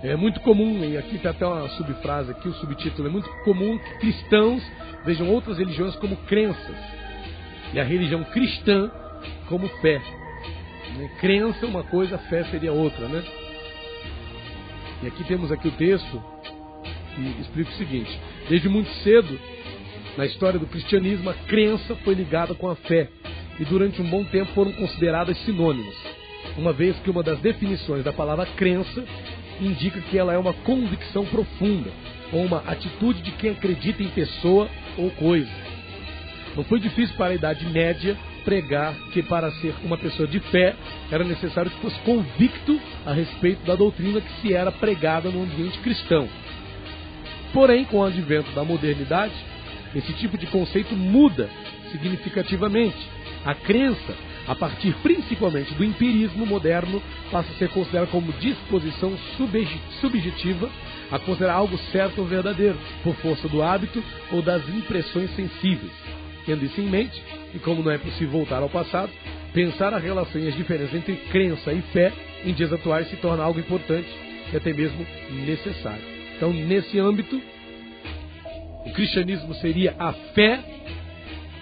[0.03, 3.79] É muito comum, e aqui tem até uma subfrase aqui, o subtítulo, é muito comum
[3.79, 4.63] que cristãos
[5.03, 6.75] vejam outras religiões como crenças
[7.73, 8.91] e a religião cristã
[9.47, 9.99] como fé.
[10.97, 11.09] Né?
[11.19, 13.23] Crença é uma coisa, fé seria outra, né?
[15.03, 16.23] E aqui temos aqui o texto
[17.15, 19.39] que explica o seguinte: desde muito cedo,
[20.17, 23.09] na história do cristianismo, a crença foi ligada com a fé
[23.59, 25.95] e durante um bom tempo foram consideradas sinônimos,
[26.57, 29.03] uma vez que uma das definições da palavra crença
[29.61, 31.89] indica que ela é uma convicção profunda
[32.31, 35.49] ou uma atitude de quem acredita em pessoa ou coisa.
[36.55, 40.75] Não foi difícil para a Idade Média pregar que para ser uma pessoa de fé
[41.11, 45.77] era necessário que fosse convicto a respeito da doutrina que se era pregada no ambiente
[45.79, 46.27] cristão.
[47.53, 49.33] Porém, com o advento da modernidade,
[49.95, 51.49] esse tipo de conceito muda
[51.91, 52.97] significativamente.
[53.45, 54.15] A crença,
[54.47, 59.17] a partir principalmente do empirismo moderno, passa a ser considerada como disposição
[59.99, 60.69] subjetiva
[61.11, 65.91] a considerar algo certo ou verdadeiro, por força do hábito ou das impressões sensíveis.
[66.45, 67.21] Tendo isso em mente,
[67.53, 69.11] e como não é possível voltar ao passado,
[69.53, 72.13] pensar a relação e as diferenças entre crença e fé
[72.45, 74.07] em dias atuais se torna algo importante
[74.51, 75.05] e até mesmo
[75.45, 76.03] necessário.
[76.35, 77.41] Então, nesse âmbito,
[78.85, 80.63] o cristianismo seria a fé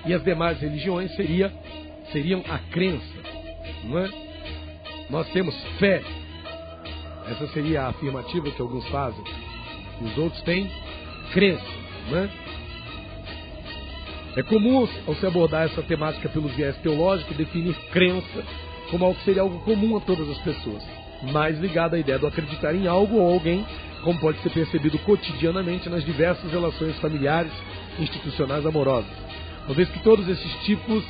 [0.06, 1.52] e as demais religiões seria,
[2.12, 3.06] seriam a crença.
[3.84, 4.10] Não é?
[5.10, 6.02] Nós temos fé.
[7.28, 9.24] Essa seria a afirmativa que alguns fazem.
[10.02, 10.70] Os outros têm
[11.34, 11.66] crença.
[12.10, 12.30] Não é?
[14.38, 18.44] É comum, ao se abordar essa temática pelo viés teológico, definir crença
[18.92, 20.84] como algo que seria algo comum a todas as pessoas,
[21.32, 23.66] mais ligado à ideia do acreditar em algo ou alguém,
[24.04, 27.52] como pode ser percebido cotidianamente nas diversas relações familiares,
[27.98, 29.10] institucionais, amorosas.
[29.66, 31.04] Uma vez que todos esses tipos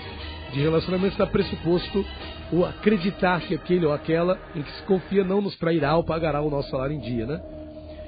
[0.53, 2.05] de relacionamento está pressuposto
[2.51, 6.41] o acreditar que aquele ou aquela em que se confia não nos trairá ou pagará
[6.41, 7.41] o nosso salário em dia, né?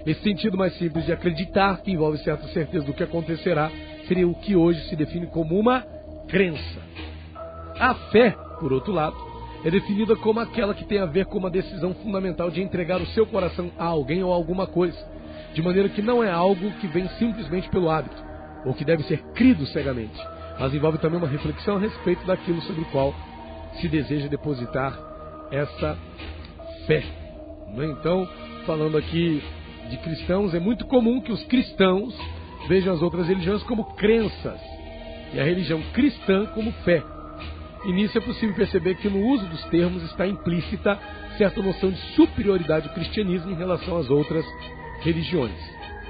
[0.06, 3.69] Esse sentido mais simples de acreditar, que envolve certa certeza do que acontecerá,
[4.08, 5.82] seria o que hoje se define como uma
[6.30, 6.82] crença.
[7.78, 9.17] A fé, por outro lado,
[9.65, 13.06] é definida como aquela que tem a ver com uma decisão fundamental de entregar o
[13.08, 14.97] seu coração a alguém ou a alguma coisa,
[15.54, 18.15] de maneira que não é algo que vem simplesmente pelo hábito,
[18.65, 20.17] ou que deve ser crido cegamente,
[20.60, 23.13] mas envolve também uma reflexão a respeito daquilo sobre o qual
[23.80, 24.98] se deseja depositar
[25.52, 25.98] essa
[26.86, 27.04] fé.
[27.78, 27.86] É?
[27.86, 28.28] Então,
[28.65, 29.43] falando aqui
[29.89, 32.15] de cristãos, é muito comum que os cristãos
[32.67, 34.60] vejam as outras religiões como crenças
[35.34, 37.04] e a religião cristã como fé.
[37.86, 41.00] E nisso é possível perceber que no uso dos termos está implícita
[41.38, 44.46] certa noção de superioridade do cristianismo em relação às outras
[45.02, 45.54] religiões.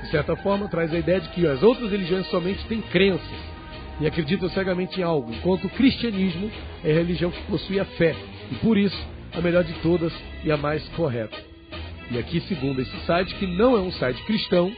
[0.01, 3.56] De certa forma, traz a ideia de que as outras religiões somente têm crenças
[3.99, 6.51] e acreditam cegamente em algo, enquanto o cristianismo
[6.83, 8.15] é a religião que possui a fé
[8.51, 8.97] e, por isso,
[9.33, 11.37] a melhor de todas e a mais correta.
[12.09, 14.71] E aqui, segundo esse site, que não é um site cristão,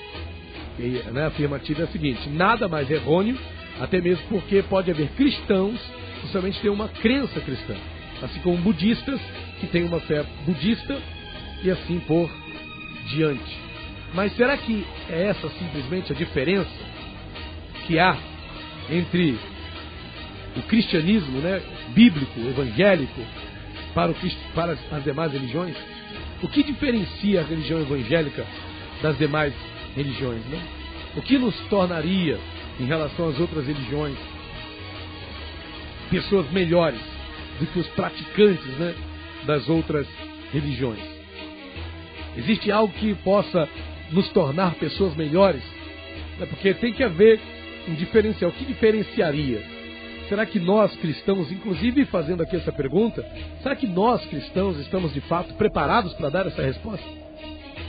[0.79, 3.37] e, né, a afirmativa é a seguinte: nada mais errôneo,
[3.79, 5.79] até mesmo porque pode haver cristãos
[6.21, 7.75] que somente têm uma crença cristã,
[8.21, 9.19] assim como budistas
[9.59, 10.97] que têm uma fé budista
[11.63, 12.29] e assim por
[13.09, 13.57] diante.
[14.13, 16.69] Mas será que é essa simplesmente a diferença
[17.85, 18.17] que há
[18.91, 19.37] entre
[20.55, 23.21] o cristianismo né, bíblico, evangélico,
[23.93, 24.15] para, o,
[24.53, 25.75] para as demais religiões?
[26.41, 28.45] O que diferencia a religião evangélica
[29.01, 29.53] das demais
[29.95, 30.61] religiões, né?
[31.15, 32.39] O que nos tornaria,
[32.79, 34.17] em relação às outras religiões,
[36.09, 36.99] pessoas melhores
[37.59, 38.95] do que os praticantes né,
[39.45, 40.07] das outras
[40.53, 40.99] religiões?
[42.37, 43.67] Existe algo que possa
[44.11, 45.63] nos tornar pessoas melhores?
[46.39, 47.39] É porque tem que haver
[47.89, 48.51] um diferencial.
[48.51, 49.61] O que diferenciaria?
[50.27, 53.25] Será que nós cristãos, inclusive fazendo aqui essa pergunta,
[53.63, 57.05] será que nós cristãos estamos de fato preparados para dar essa resposta?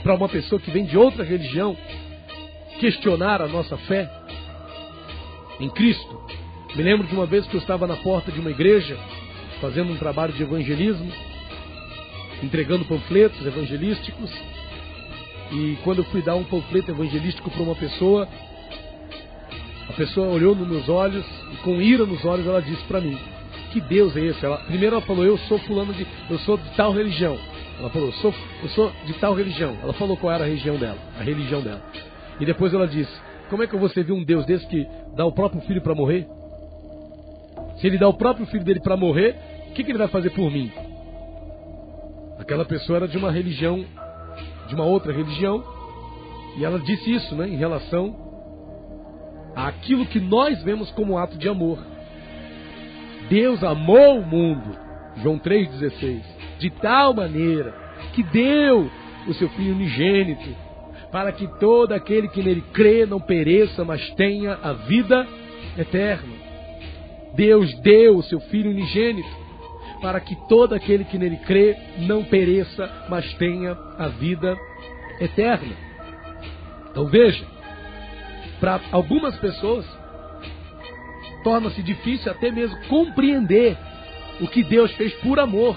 [0.01, 1.77] Para uma pessoa que vem de outra religião
[2.79, 4.09] questionar a nossa fé
[5.59, 6.19] em Cristo.
[6.75, 8.97] Me lembro de uma vez que eu estava na porta de uma igreja
[9.61, 11.11] fazendo um trabalho de evangelismo,
[12.41, 14.31] entregando panfletos evangelísticos.
[15.51, 18.27] E quando eu fui dar um panfleto evangelístico para uma pessoa,
[19.91, 23.17] a pessoa olhou nos meus olhos e com ira nos olhos ela disse para mim:
[23.71, 26.69] "Que Deus é esse?" Ela, primeiro ela falou: "Eu sou fulano de, eu sou de
[26.71, 27.37] tal religião."
[27.77, 28.33] Ela falou: eu sou,
[28.63, 31.81] "Eu sou de tal religião." Ela falou qual era a religião dela, a religião dela.
[32.39, 33.11] E depois ela disse:
[33.49, 36.25] Como é que você viu um Deus desse que dá o próprio filho para morrer?
[37.77, 39.35] Se ele dá o próprio filho dele para morrer,
[39.69, 40.71] o que, que ele vai fazer por mim?
[42.39, 43.83] Aquela pessoa era de uma religião,
[44.67, 45.63] de uma outra religião,
[46.57, 48.30] e ela disse isso né, em relação
[49.55, 51.79] àquilo que nós vemos como ato de amor.
[53.29, 54.77] Deus amou o mundo,
[55.17, 56.21] João 3,16,
[56.59, 57.73] de tal maneira
[58.13, 58.89] que deu
[59.27, 60.49] o seu Filho unigênito
[61.11, 65.27] para que todo aquele que nele crê não pereça, mas tenha a vida
[65.77, 66.33] eterna.
[67.35, 69.29] Deus deu o seu Filho unigênito
[70.01, 74.57] para que todo aquele que nele crê não pereça, mas tenha a vida
[75.19, 75.75] eterna.
[76.89, 77.45] Então veja,
[78.61, 79.85] para algumas pessoas
[81.43, 83.75] torna-se difícil até mesmo compreender
[84.39, 85.75] o que Deus fez por amor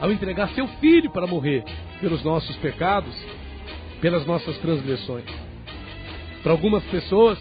[0.00, 1.62] ao entregar seu filho para morrer
[2.00, 3.14] pelos nossos pecados,
[4.00, 5.26] pelas nossas transgressões.
[6.42, 7.38] Para algumas pessoas,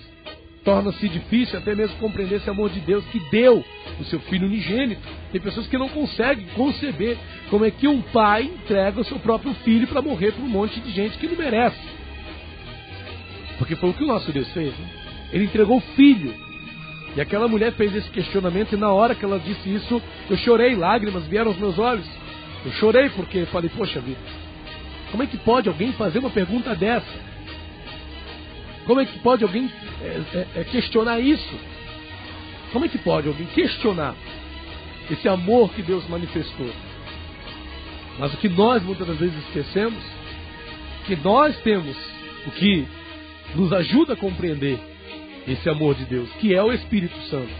[0.66, 3.64] torna-se difícil até mesmo compreender esse amor de Deus que deu
[4.00, 5.02] o seu filho unigênito.
[5.32, 7.18] Tem pessoas que não conseguem conceber
[7.50, 10.80] como é que um pai entrega o seu próprio filho para morrer para um monte
[10.82, 12.03] de gente que não merece.
[13.58, 14.78] Porque foi o que o nosso Deus fez.
[14.78, 14.90] Né?
[15.32, 16.34] Ele entregou o filho.
[17.16, 20.76] E aquela mulher fez esse questionamento, e na hora que ela disse isso, eu chorei,
[20.76, 22.08] lágrimas vieram aos meus olhos.
[22.66, 24.20] Eu chorei porque falei, poxa vida,
[25.12, 27.34] como é que pode alguém fazer uma pergunta dessa?
[28.86, 31.60] Como é que pode alguém é, é, é, questionar isso?
[32.72, 34.16] Como é que pode alguém questionar
[35.12, 36.70] esse amor que Deus manifestou?
[38.18, 40.04] Mas o que nós muitas vezes esquecemos,
[41.06, 41.96] que nós temos
[42.48, 42.88] o que
[43.56, 44.80] nos ajuda a compreender
[45.48, 47.54] esse amor de Deus, que é o Espírito Santo,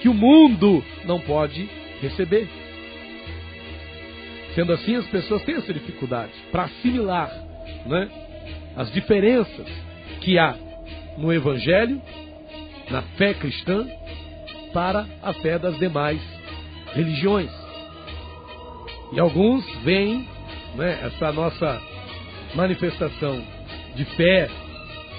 [0.00, 1.68] que o mundo não pode
[2.00, 2.48] receber.
[4.54, 7.30] Sendo assim, as pessoas têm essa dificuldade para assimilar
[7.86, 8.08] né,
[8.76, 9.66] as diferenças
[10.20, 10.54] que há
[11.16, 12.00] no Evangelho,
[12.90, 13.86] na fé cristã,
[14.72, 16.20] para a fé das demais
[16.94, 17.50] religiões.
[19.12, 20.26] E alguns veem
[20.74, 21.80] né, essa nossa
[22.54, 23.42] manifestação
[23.94, 24.48] de fé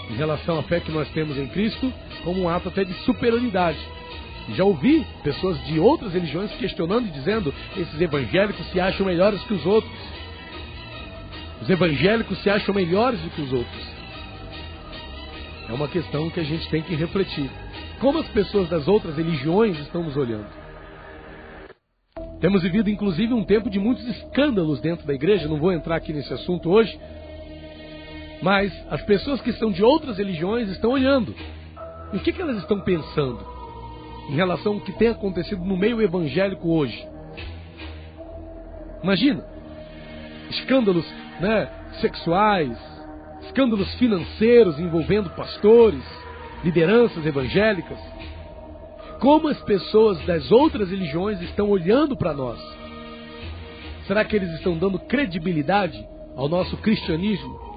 [0.10, 1.91] em relação à fé que nós temos em Cristo
[2.24, 3.80] como um ato até de superioridade.
[4.49, 9.54] Já ouvi pessoas de outras religiões questionando e dizendo: esses evangélicos se acham melhores que
[9.54, 9.93] os outros.
[11.62, 13.93] Os evangélicos se acham melhores do que os outros.
[15.70, 17.49] É uma questão que a gente tem que refletir.
[17.99, 20.47] Como as pessoas das outras religiões estão nos olhando?
[22.41, 25.47] Temos vivido, inclusive, um tempo de muitos escândalos dentro da igreja.
[25.47, 26.99] Não vou entrar aqui nesse assunto hoje.
[28.44, 31.34] Mas as pessoas que são de outras religiões estão olhando.
[32.14, 33.54] E o que, que elas estão pensando?
[34.30, 37.06] em relação ao que tem acontecido no meio evangélico hoje.
[39.04, 39.44] Imagina,
[40.50, 41.06] escândalos
[41.41, 41.70] né,
[42.00, 42.78] sexuais,
[43.44, 46.04] escândalos financeiros envolvendo pastores,
[46.64, 48.00] lideranças evangélicas.
[49.20, 52.60] Como as pessoas das outras religiões estão olhando para nós?
[54.08, 57.73] Será que eles estão dando credibilidade ao nosso cristianismo?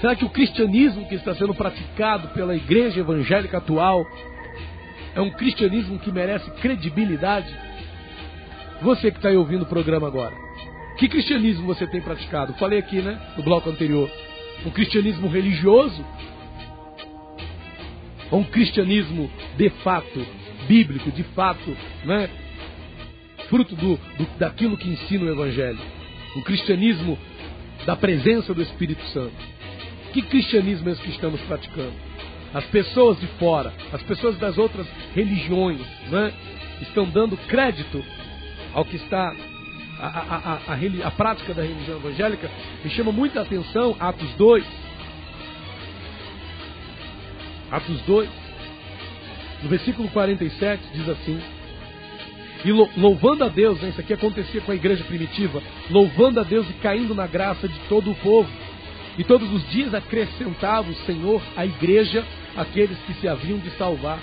[0.00, 4.06] Será que o cristianismo que está sendo praticado pela igreja evangélica atual
[5.14, 7.54] é um cristianismo que merece credibilidade?
[8.82, 10.34] Você que está aí ouvindo o programa agora,
[10.98, 12.54] que cristianismo você tem praticado?
[12.54, 14.10] Falei aqui, né, no bloco anterior.
[14.66, 16.04] Um cristianismo religioso?
[18.30, 20.26] Ou um cristianismo de fato,
[20.66, 22.28] bíblico, de fato, né?
[23.48, 25.78] Fruto do, do, daquilo que ensina o Evangelho.
[26.36, 27.18] Um cristianismo
[27.86, 29.57] da presença do Espírito Santo.
[30.12, 31.94] Que cristianismo é esse que estamos praticando?
[32.54, 35.80] As pessoas de fora, as pessoas das outras religiões,
[36.10, 36.32] né,
[36.80, 38.02] estão dando crédito
[38.72, 39.34] ao que está
[40.00, 42.50] a, a, a, a, prática da religião evangélica.
[42.82, 44.64] Me chama muita atenção Atos 2.
[47.70, 48.28] Atos 2,
[49.62, 51.38] no versículo 47, diz assim:
[52.64, 56.68] E louvando a Deus, né, isso aqui acontecia com a igreja primitiva, louvando a Deus
[56.70, 58.48] e caindo na graça de todo o povo.
[59.18, 62.24] E todos os dias acrescentava o Senhor à igreja
[62.56, 64.20] aqueles que se haviam de salvar.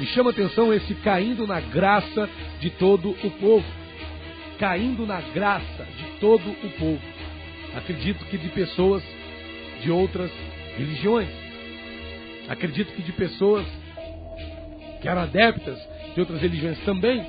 [0.00, 3.66] E chama atenção esse caindo na graça de todo o povo.
[4.58, 7.02] Caindo na graça de todo o povo.
[7.76, 9.02] Acredito que de pessoas
[9.82, 10.30] de outras
[10.78, 11.28] religiões.
[12.48, 13.66] Acredito que de pessoas
[15.02, 15.78] que eram adeptas
[16.14, 17.22] de outras religiões também.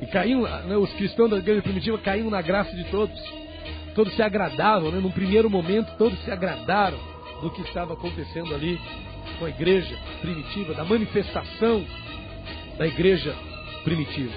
[0.00, 3.41] E caíam, né, os cristãos da igreja primitiva caíram na graça de todos.
[3.94, 5.00] Todos se agradavam, né?
[5.00, 6.98] num primeiro momento, todos se agradaram
[7.42, 8.80] do que estava acontecendo ali
[9.38, 11.84] com a igreja primitiva, da manifestação
[12.78, 13.34] da igreja
[13.84, 14.32] primitiva.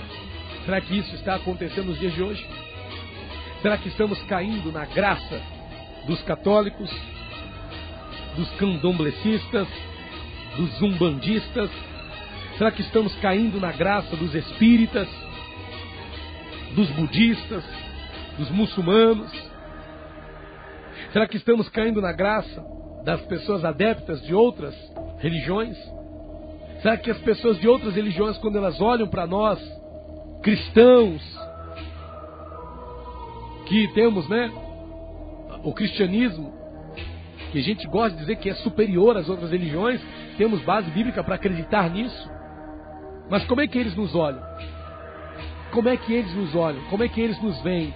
[0.66, 2.46] Será que isso está acontecendo nos dias de hoje?
[3.62, 5.42] Será que estamos caindo na graça
[6.06, 6.92] dos católicos,
[8.36, 9.68] dos candomblecistas,
[10.58, 11.70] dos zumbandistas?
[12.58, 15.08] Será que estamos caindo na graça dos espíritas,
[16.76, 17.64] dos budistas,
[18.38, 19.32] dos muçulmanos?
[21.12, 22.64] Será que estamos caindo na graça
[23.04, 24.76] das pessoas adeptas de outras
[25.20, 25.78] religiões?
[26.82, 29.60] Será que as pessoas de outras religiões, quando elas olham para nós,
[30.42, 31.22] cristãos,
[33.66, 34.52] que temos, né,
[35.64, 36.54] o cristianismo,
[37.52, 40.02] que a gente gosta de dizer que é superior às outras religiões,
[40.38, 42.30] temos base bíblica para acreditar nisso?
[43.30, 44.44] Mas como é que eles nos olham?
[45.76, 46.82] como é que eles nos olham?
[46.86, 47.94] Como é que eles nos veem?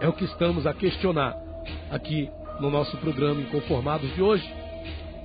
[0.00, 1.36] É o que estamos a questionar
[1.90, 4.50] aqui no nosso programa Inconformados de hoje.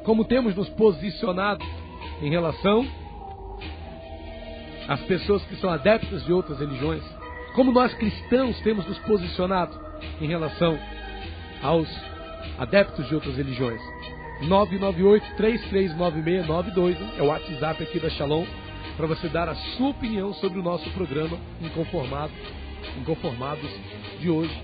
[0.04, 1.66] Como temos nos posicionado
[2.22, 2.86] em relação
[4.88, 7.02] às pessoas que são adeptas de outras religiões?
[7.56, 9.80] Como nós cristãos temos nos posicionado
[10.20, 10.78] em relação
[11.64, 11.88] aos
[12.58, 13.82] adeptos de outras religiões?
[14.42, 18.46] 998-339692 é o WhatsApp aqui da Shalom
[18.98, 22.34] para você dar a sua opinião sobre o nosso programa Inconformado,
[23.00, 23.70] Inconformados
[24.20, 24.56] de hoje.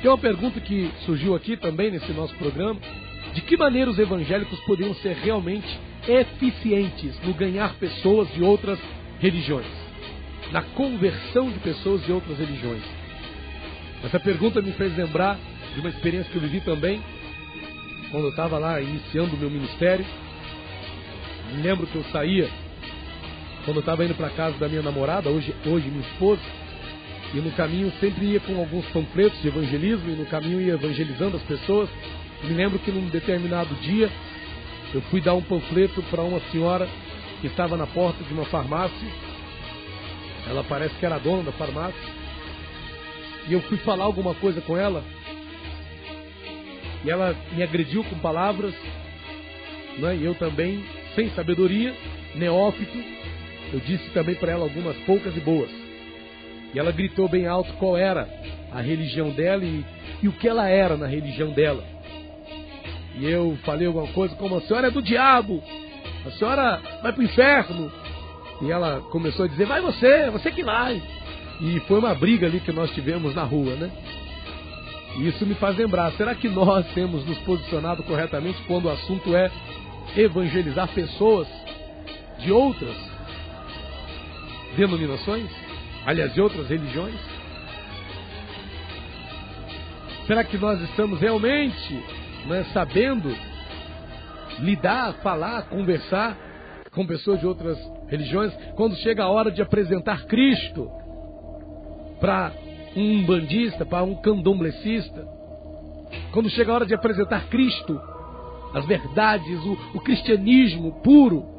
[0.00, 2.78] Tem uma pergunta que surgiu aqui também nesse nosso programa:
[3.32, 5.66] de que maneira os evangélicos poderiam ser realmente
[6.06, 8.78] eficientes no ganhar pessoas de outras
[9.18, 9.66] religiões,
[10.52, 12.82] na conversão de pessoas de outras religiões?
[14.04, 15.38] Essa pergunta me fez lembrar
[15.74, 17.02] de uma experiência que eu vivi também
[18.10, 20.04] quando eu estava lá iniciando o meu ministério.
[21.54, 22.48] Me lembro que eu saía
[23.64, 26.42] quando eu estava indo para casa da minha namorada, hoje, hoje minha esposa,
[27.34, 31.36] e no caminho sempre ia com alguns panfletos de evangelismo, e no caminho ia evangelizando
[31.36, 31.90] as pessoas.
[32.44, 34.08] Me lembro que num determinado dia
[34.94, 36.88] eu fui dar um panfleto para uma senhora
[37.40, 39.08] que estava na porta de uma farmácia.
[40.48, 42.00] Ela parece que era dona da farmácia.
[43.48, 45.02] E eu fui falar alguma coisa com ela.
[47.04, 48.72] E ela me agrediu com palavras.
[49.98, 50.18] Né?
[50.18, 50.84] E eu também,
[51.16, 51.92] sem sabedoria,
[52.36, 52.96] neófito,
[53.72, 55.83] eu disse também para ela algumas poucas e boas.
[56.74, 58.28] E ela gritou bem alto qual era
[58.72, 59.84] a religião dela e,
[60.22, 61.84] e o que ela era na religião dela.
[63.16, 65.62] E eu falei alguma coisa como a senhora é do diabo,
[66.26, 67.92] a senhora vai para o inferno.
[68.60, 71.00] E ela começou a dizer, vai você, você que vai.
[71.60, 73.90] E foi uma briga ali que nós tivemos na rua, né?
[75.16, 79.34] E isso me faz lembrar, será que nós temos nos posicionado corretamente quando o assunto
[79.36, 79.48] é
[80.16, 81.46] evangelizar pessoas
[82.38, 82.96] de outras
[84.76, 85.63] denominações?
[86.06, 87.18] Aliás, de outras religiões?
[90.26, 91.94] Será que nós estamos realmente
[92.46, 93.34] né, sabendo
[94.60, 96.36] lidar, falar, conversar
[96.92, 97.78] com pessoas de outras
[98.08, 100.90] religiões quando chega a hora de apresentar Cristo
[102.20, 102.52] para
[102.96, 105.26] um bandista, para um candomblessista?
[106.32, 108.00] Quando chega a hora de apresentar Cristo,
[108.74, 111.54] as verdades, o, o cristianismo puro,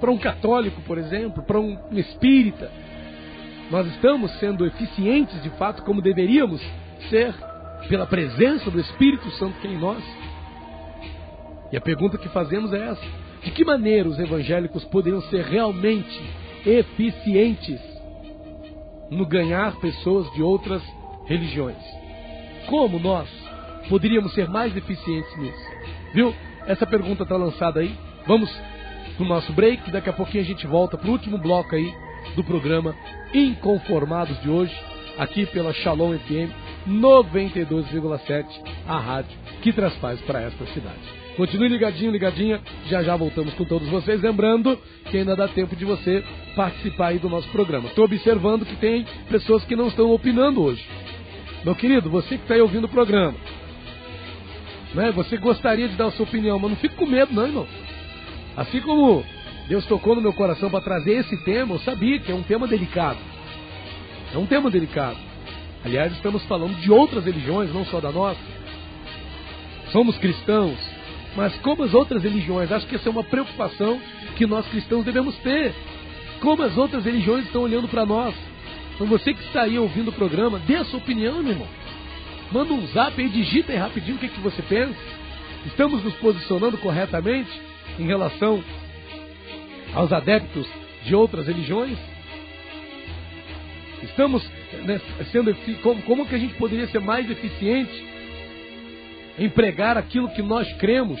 [0.00, 2.70] para um católico, por exemplo, para um espírita.
[3.70, 6.60] Nós estamos sendo eficientes de fato como deveríamos
[7.08, 7.32] ser
[7.88, 10.02] pela presença do Espírito Santo que é em nós?
[11.70, 13.06] E a pergunta que fazemos é essa:
[13.44, 16.20] de que maneira os evangélicos poderiam ser realmente
[16.66, 17.80] eficientes
[19.08, 20.82] no ganhar pessoas de outras
[21.26, 21.78] religiões?
[22.66, 23.28] Como nós
[23.88, 25.70] poderíamos ser mais eficientes nisso?
[26.12, 26.34] Viu?
[26.66, 27.96] Essa pergunta está lançada aí.
[28.26, 28.50] Vamos
[29.16, 29.92] no nosso break.
[29.92, 31.94] Daqui a pouquinho a gente volta para o último bloco aí
[32.34, 32.94] do programa
[33.32, 34.74] Inconformados de hoje,
[35.18, 36.50] aqui pela Shalom FM
[36.88, 38.44] 92,7,
[38.86, 41.20] a rádio que traz para esta cidade.
[41.36, 42.60] Continue ligadinho, ligadinha.
[42.86, 44.20] Já já voltamos com todos vocês.
[44.20, 44.78] Lembrando
[45.10, 46.24] que ainda dá tempo de você
[46.54, 47.88] participar aí do nosso programa.
[47.88, 50.84] Estou observando que tem pessoas que não estão opinando hoje.
[51.64, 53.34] Meu querido, você que está aí ouvindo o programa,
[54.94, 55.12] né?
[55.12, 57.66] Você gostaria de dar a sua opinião, mas não fique com medo, não, irmão.
[58.56, 59.24] Assim como
[59.70, 62.66] Deus tocou no meu coração para trazer esse tema, eu sabia que é um tema
[62.66, 63.20] delicado.
[64.34, 65.16] É um tema delicado.
[65.84, 68.40] Aliás, estamos falando de outras religiões, não só da nossa.
[69.92, 70.76] Somos cristãos,
[71.36, 74.00] mas como as outras religiões, acho que essa é uma preocupação
[74.34, 75.72] que nós cristãos devemos ter.
[76.40, 78.34] Como as outras religiões estão olhando para nós.
[78.96, 81.68] Então você que está aí ouvindo o programa, dê a sua opinião, meu irmão.
[82.50, 84.98] Manda um zap aí, digita aí rapidinho o que, que você pensa.
[85.64, 87.70] Estamos nos posicionando corretamente?
[87.98, 88.62] em relação
[89.94, 90.66] aos adeptos
[91.04, 91.98] de outras religiões?
[94.02, 94.48] Estamos
[94.84, 98.06] né, sendo como, como que a gente poderia ser mais eficiente
[99.38, 101.20] em pregar aquilo que nós cremos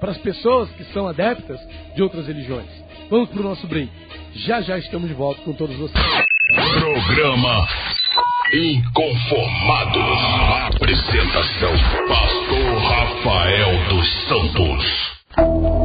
[0.00, 1.60] para as pessoas que são adeptas
[1.94, 2.68] de outras religiões?
[3.10, 3.90] Vamos para o nosso break.
[4.34, 6.04] Já já estamos de volta com todos vocês.
[6.54, 7.68] Programa
[8.52, 10.02] Inconformados.
[10.74, 11.72] Apresentação:
[12.06, 15.81] Pastor Rafael dos Santos.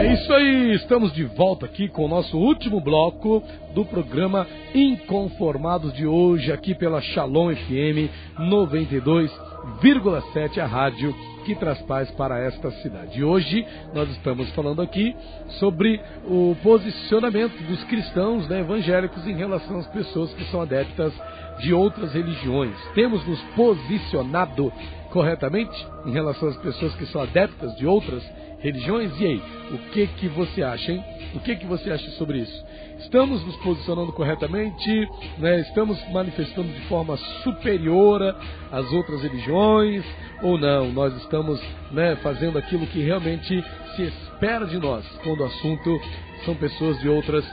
[0.00, 3.42] É isso aí, estamos de volta aqui com o nosso último bloco
[3.74, 12.10] do programa Inconformados de hoje, aqui pela Shalom FM 92,7, a rádio que traz paz
[12.12, 13.20] para esta cidade.
[13.20, 15.14] E hoje nós estamos falando aqui
[15.58, 21.12] sobre o posicionamento dos cristãos né, evangélicos em relação às pessoas que são adeptas
[21.58, 22.74] de outras religiões.
[22.94, 24.72] Temos nos posicionado
[25.10, 28.49] corretamente em relação às pessoas que são adeptas de outras religiões?
[28.62, 29.42] E aí,
[29.72, 31.02] o que que você acha, hein?
[31.34, 32.64] O que que você acha sobre isso?
[32.98, 35.08] Estamos nos posicionando corretamente,
[35.38, 35.60] né?
[35.60, 38.36] estamos manifestando de forma superior
[38.70, 40.04] às outras religiões
[40.42, 40.92] ou não?
[40.92, 41.58] Nós estamos
[41.90, 43.64] né, fazendo aquilo que realmente
[43.96, 46.00] se espera de nós quando o assunto
[46.44, 47.44] são pessoas de outras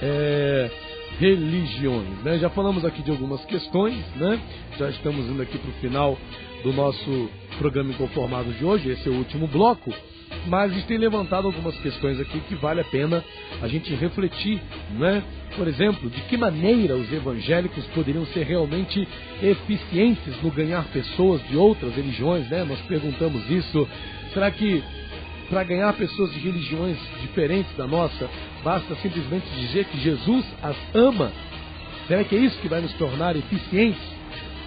[0.00, 0.70] é,
[1.18, 2.22] religiões.
[2.22, 2.38] Né?
[2.38, 4.40] Já falamos aqui de algumas questões, né?
[4.78, 6.16] já estamos indo aqui para o final
[6.62, 9.92] do nosso programa Inconformado de hoje, esse é o último bloco
[10.46, 13.24] mas a gente tem levantado algumas questões aqui que vale a pena
[13.60, 14.60] a gente refletir,
[14.92, 15.22] né?
[15.56, 19.06] Por exemplo, de que maneira os evangélicos poderiam ser realmente
[19.42, 22.64] eficientes no ganhar pessoas de outras religiões, né?
[22.64, 23.88] Nós perguntamos isso.
[24.32, 24.82] Será que
[25.48, 28.28] para ganhar pessoas de religiões diferentes da nossa,
[28.62, 31.32] basta simplesmente dizer que Jesus as ama?
[32.06, 34.00] Será que é isso que vai nos tornar eficientes,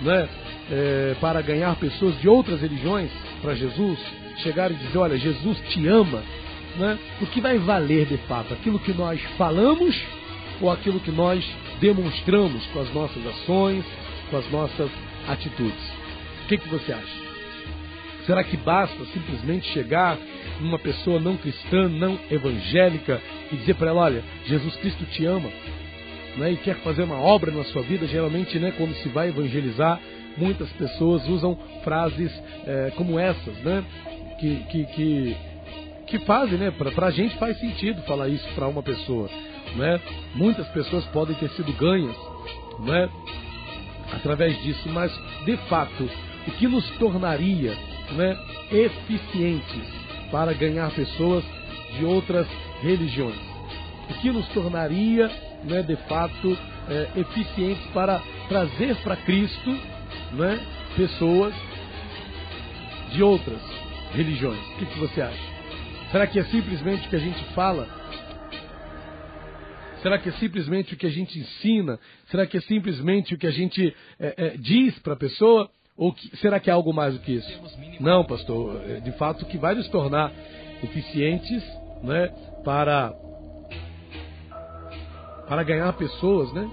[0.01, 0.27] né?
[0.73, 3.11] É, para ganhar pessoas de outras religiões
[3.41, 3.99] para Jesus?
[4.37, 6.23] chegar e dizer, olha, Jesus te ama,
[6.77, 6.97] né?
[7.21, 8.53] o que vai valer de fato?
[8.53, 9.99] Aquilo que nós falamos
[10.59, 11.45] ou aquilo que nós
[11.79, 13.85] demonstramos com as nossas ações,
[14.29, 14.89] com as nossas
[15.27, 15.91] atitudes?
[16.43, 17.21] O que, que você acha?
[18.25, 20.17] Será que basta simplesmente chegar
[20.59, 23.19] numa pessoa não cristã, não evangélica
[23.51, 25.49] e dizer para ela, olha, Jesus Cristo te ama,
[26.37, 28.07] né, e quer fazer uma obra na sua vida?
[28.07, 29.99] Geralmente, né, quando se vai evangelizar,
[30.37, 32.31] muitas pessoas usam frases
[32.65, 33.83] é, como essas, né?
[34.41, 35.37] que, que, que,
[36.07, 36.71] que fazem, né?
[36.71, 39.29] Para a gente faz sentido falar isso para uma pessoa,
[39.75, 40.01] né?
[40.33, 42.15] Muitas pessoas podem ter sido ganhas,
[42.79, 43.07] né?
[44.11, 45.11] Através disso, mas
[45.45, 46.09] de fato,
[46.47, 47.77] o que nos tornaria,
[48.13, 48.37] né?
[48.71, 50.01] Eficientes
[50.31, 51.43] para ganhar pessoas
[51.97, 52.47] de outras
[52.81, 53.39] religiões?
[54.09, 55.29] O que nos tornaria,
[55.63, 55.81] né?
[55.83, 56.57] De fato,
[56.89, 59.69] é, eficientes para trazer para Cristo,
[60.33, 60.59] né?
[60.95, 61.53] Pessoas
[63.11, 63.61] de outras
[64.13, 64.59] religiões.
[64.73, 65.51] O que, que você acha?
[66.11, 67.87] Será que é simplesmente o que a gente fala?
[70.01, 71.99] Será que é simplesmente o que a gente ensina?
[72.29, 75.69] Será que é simplesmente o que a gente é, é, diz para a pessoa?
[75.95, 77.61] Ou que, será que é algo mais do que isso?
[77.99, 78.81] Não, pastor.
[78.89, 80.31] É, de fato, que vai nos tornar
[80.83, 81.63] eficientes
[82.03, 82.33] né,
[82.63, 83.13] para,
[85.51, 86.65] para ganhar pessoas né,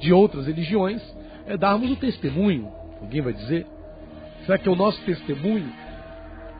[0.00, 1.00] de outras religiões
[1.46, 2.68] é darmos o testemunho.
[3.00, 3.64] Alguém vai dizer?
[4.44, 5.72] Será que é o nosso testemunho?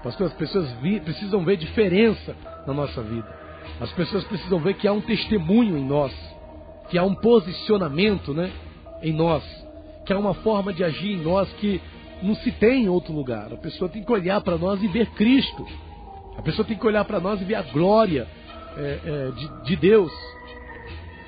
[0.05, 3.27] Pastor, as pessoas vi, precisam ver diferença na nossa vida.
[3.81, 6.13] As pessoas precisam ver que há um testemunho em nós,
[6.89, 8.49] que há um posicionamento né,
[9.03, 9.43] em nós,
[10.07, 11.81] que há uma forma de agir em nós que
[12.23, 13.53] não se tem em outro lugar.
[13.53, 15.67] A pessoa tem que olhar para nós e ver Cristo.
[16.39, 18.29] A pessoa tem que olhar para nós e ver a glória
[18.77, 20.13] é, é, de, de, Deus.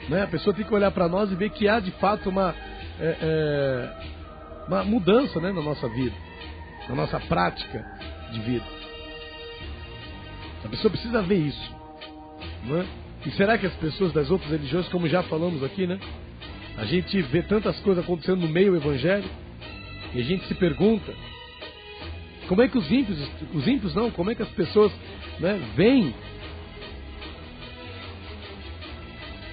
[0.09, 0.23] Né?
[0.23, 2.55] A pessoa tem que olhar para nós e ver que há de fato uma,
[3.01, 6.15] é, é uma mudança né, na nossa vida
[6.89, 7.85] na nossa prática
[8.33, 8.65] de vida.
[10.65, 11.75] A pessoa precisa ver isso.
[12.65, 12.87] Não é?
[13.27, 15.99] E será que as pessoas das outras religiões, como já falamos aqui, né?
[16.77, 19.33] A gente vê tantas coisas acontecendo no meio evangélico
[20.13, 21.13] e a gente se pergunta
[22.49, 23.19] como é que os ímpios,
[23.55, 24.93] os ímpios não, como é que as pessoas
[25.41, 26.15] né, veem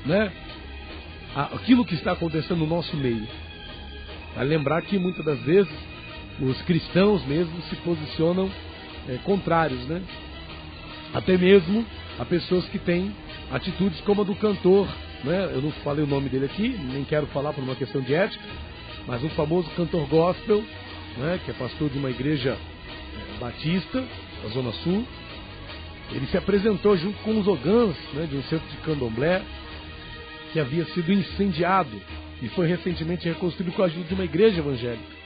[0.05, 0.31] né,
[1.35, 3.27] aquilo que está acontecendo no nosso meio.
[4.35, 5.71] A lembrar que muitas das vezes
[6.39, 8.49] os cristãos mesmo se posicionam
[9.07, 10.01] é, contrários, né?
[11.13, 11.85] Até mesmo
[12.17, 13.13] a pessoas que têm
[13.51, 14.87] atitudes como a do cantor,
[15.23, 15.51] né?
[15.53, 18.43] Eu não falei o nome dele aqui, nem quero falar por uma questão de ética,
[19.05, 20.63] mas um famoso cantor gospel,
[21.17, 21.39] né?
[21.43, 24.03] Que é pastor de uma igreja é, batista
[24.43, 25.05] da Zona Sul.
[26.11, 28.27] Ele se apresentou junto com os ogãs, né?
[28.29, 29.41] De um centro de candomblé
[30.51, 32.01] que havia sido incendiado
[32.41, 35.21] e foi recentemente reconstruído com a ajuda de uma igreja evangélica.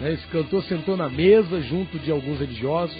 [0.00, 0.12] Né?
[0.12, 2.96] Esse cantor sentou na mesa junto de alguns religiosos,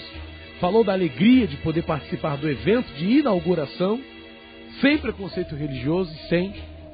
[0.59, 3.99] falou da alegria de poder participar do evento de inauguração,
[4.79, 6.53] sem preconceito religioso e sem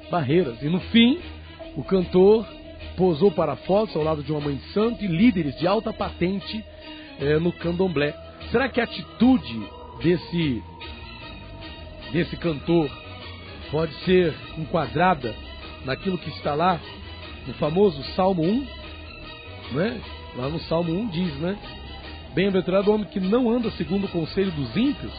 [0.10, 0.62] barreiras.
[0.62, 1.20] E no fim,
[1.76, 2.46] o cantor
[2.98, 6.64] posou para fotos ao lado de uma mãe de santo e líderes de alta patente
[7.20, 8.14] é, no candomblé.
[8.52, 9.62] Será que a atitude
[10.02, 10.64] desse,
[12.12, 12.90] desse cantor
[13.72, 15.34] pode ser enquadrada
[15.86, 16.80] naquilo que está lá
[17.48, 18.82] no famoso Salmo 1?
[19.72, 20.02] né?
[20.36, 21.58] Lá no Salmo 1 diz, né?
[22.34, 25.14] Bem-aventurado o homem que não anda segundo o conselho dos ímpios,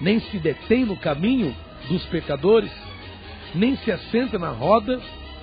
[0.00, 1.54] nem se detém no caminho
[1.88, 2.72] dos pecadores,
[3.54, 5.00] nem se assenta na roda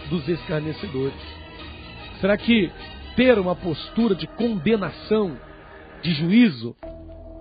[0.09, 1.19] dos escarnecedores.
[2.19, 2.71] Será que
[3.15, 5.37] ter uma postura de condenação,
[6.01, 6.75] de juízo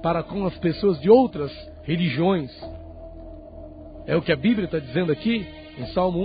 [0.03, 1.51] para com as pessoas de outras
[1.85, 2.51] religiões
[4.07, 5.47] é o que a Bíblia está dizendo aqui
[5.79, 6.21] em Salmo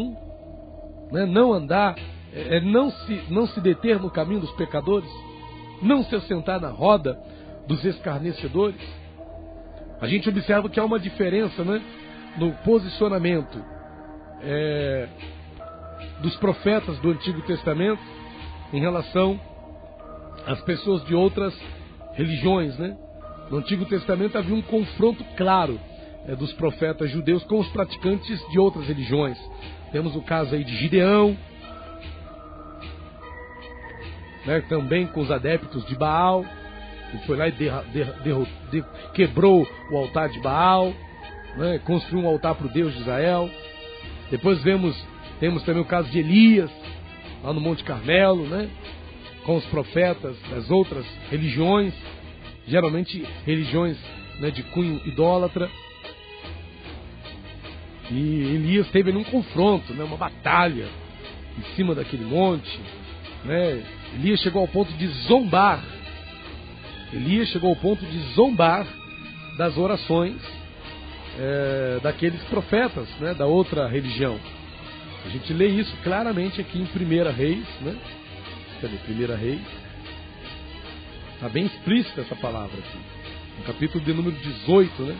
[1.12, 1.14] 1?
[1.14, 1.26] Né?
[1.26, 1.96] Não andar
[2.34, 5.10] é, é não, se, não se deter no caminho dos pecadores,
[5.82, 7.20] não se assentar na roda
[7.68, 8.82] dos escarnecedores.
[10.02, 11.82] A gente observa que há uma diferença né,
[12.38, 13.64] no posicionamento
[14.42, 15.08] é,
[16.22, 18.02] dos profetas do Antigo Testamento
[18.72, 19.40] em relação
[20.46, 21.54] às pessoas de outras
[22.14, 22.78] religiões.
[22.78, 22.96] Né?
[23.50, 25.80] No Antigo Testamento havia um confronto claro
[26.28, 29.38] é, dos profetas judeus com os praticantes de outras religiões.
[29.92, 31.36] Temos o caso aí de Gideão,
[34.46, 36.46] né, também com os adeptos de Baal,
[37.12, 38.46] ele foi lá e derra, derra, derra,
[39.14, 40.94] quebrou o altar de Baal,
[41.58, 43.50] né, construiu um altar para o Deus de Israel.
[44.30, 44.96] Depois vemos,
[45.40, 46.70] temos também o caso de Elias,
[47.44, 48.70] lá no Monte Carmelo, né,
[49.44, 51.94] com os profetas das outras religiões,
[52.68, 53.98] geralmente religiões
[54.40, 55.70] né, de cunho idólatra.
[58.12, 60.88] E Elias teve um confronto, né, uma batalha
[61.58, 62.80] em cima daquele monte.
[63.46, 63.84] Né?
[64.16, 65.84] Elias chegou ao ponto de zombar.
[67.14, 68.86] Elias chegou ao ponto de zombar
[69.58, 70.38] das orações
[71.38, 74.40] é, daqueles profetas né, da outra religião.
[75.26, 77.96] A gente lê isso claramente aqui em 1 Reis, né?
[78.82, 78.96] Cadê?
[78.96, 79.62] 1 Reis.
[81.36, 82.98] Está bem explícita essa palavra aqui.
[83.58, 85.18] No capítulo de número 18, né?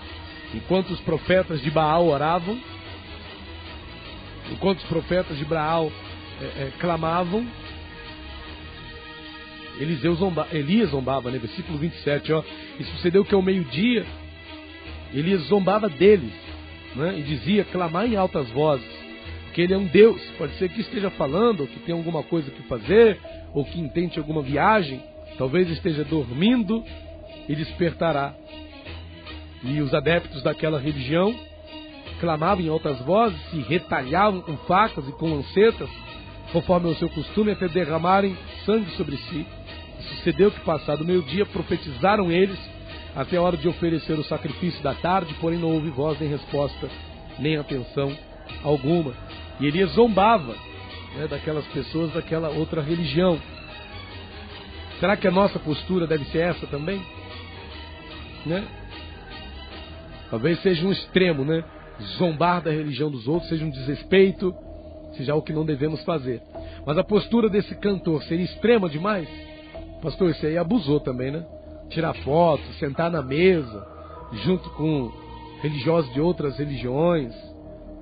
[0.54, 2.58] Enquanto os profetas de Baal oravam,
[4.52, 5.92] enquanto os profetas de Baal
[6.42, 7.46] é, é, clamavam,
[9.80, 11.38] Eliseu zomba, Elias zombava, né?
[11.38, 12.44] Versículo 27, ó.
[12.80, 14.06] E sucedeu que ao meio-dia,
[15.14, 16.34] Elias zombava deles,
[16.96, 17.18] né?
[17.18, 18.86] E dizia, clamar em altas vozes,
[19.54, 20.22] que ele é um Deus.
[20.38, 23.18] Pode ser que esteja falando, ou que tenha alguma coisa que fazer,
[23.54, 25.02] ou que intente alguma viagem.
[25.38, 26.84] Talvez esteja dormindo
[27.48, 28.34] e despertará.
[29.64, 31.34] E os adeptos daquela religião
[32.20, 35.90] clamavam em altas vozes, se retalhavam com facas e com lancetas,
[36.52, 39.46] conforme o seu costume, até derramarem sangue sobre si.
[40.00, 42.60] Sucedeu que, passado meio-dia, profetizaram eles
[43.16, 46.90] até a hora de oferecer o sacrifício da tarde, porém não houve voz nem resposta,
[47.38, 48.16] nem atenção
[48.64, 49.14] alguma.
[49.60, 50.56] E Elias zombava
[51.16, 53.40] né, daquelas pessoas daquela outra religião.
[55.00, 57.02] Será que a nossa postura deve ser essa também?
[58.46, 58.66] Né?
[60.30, 61.64] Talvez seja um extremo, né?
[62.18, 64.56] Zombar da religião dos outros seja um desrespeito,
[65.16, 66.42] seja algo que não devemos fazer.
[66.86, 69.28] Mas a postura desse cantor seria extrema demais?
[70.02, 71.46] Pastor, isso aí abusou também, né?
[71.90, 73.86] Tirar foto, sentar na mesa,
[74.44, 75.12] junto com
[75.62, 77.34] religiosos de outras religiões,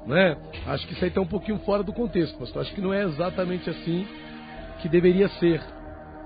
[0.05, 0.37] né?
[0.67, 2.61] Acho que isso aí está um pouquinho fora do contexto, pastor.
[2.61, 4.05] Acho que não é exatamente assim
[4.81, 5.61] que deveria ser.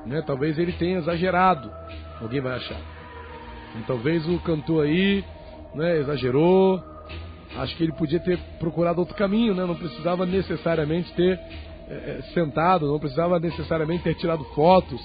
[0.06, 0.22] Né?
[0.26, 1.72] Talvez ele tenha exagerado,
[2.20, 2.80] alguém vai achar.
[3.80, 5.24] E talvez o cantor aí
[5.74, 6.84] né, exagerou,
[7.58, 9.66] Acho que ele podia ter procurado outro caminho, né?
[9.66, 11.39] Não precisava necessariamente ter
[11.89, 15.02] é, sentado, não precisava necessariamente ter tirado fotos,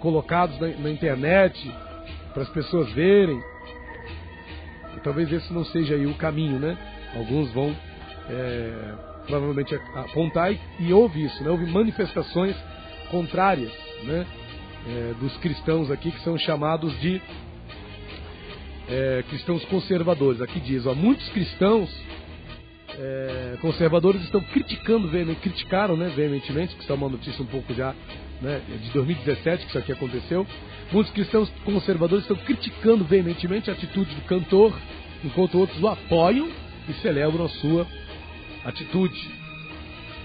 [0.00, 1.72] colocados na, na internet
[2.32, 3.40] para as pessoas verem.
[4.96, 6.78] E talvez esse não seja aí o caminho, né?
[7.16, 7.74] Alguns vão
[8.30, 8.94] é,
[9.26, 11.50] provavelmente apontar e, e houve isso, né?
[11.50, 12.56] Houve manifestações
[13.10, 13.72] contrárias,
[14.04, 14.26] né?
[14.88, 17.20] É, dos cristãos aqui que são chamados de
[18.88, 20.40] é, cristãos conservadores.
[20.40, 21.90] Aqui diz, ó, muitos cristãos
[22.98, 25.08] é, conservadores estão criticando,
[25.40, 27.94] criticaram né, veementemente, que está uma notícia um pouco já
[28.40, 30.46] né, de 2017 que isso aqui aconteceu.
[30.92, 34.74] Muitos cristãos conservadores estão criticando veementemente a atitude do cantor,
[35.24, 36.48] enquanto outros o apoiam
[36.88, 37.86] e celebram a sua
[38.64, 39.36] atitude.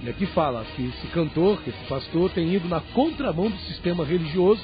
[0.03, 4.03] E aqui fala que esse cantor, que esse pastor, tem ido na contramão do sistema
[4.03, 4.62] religioso,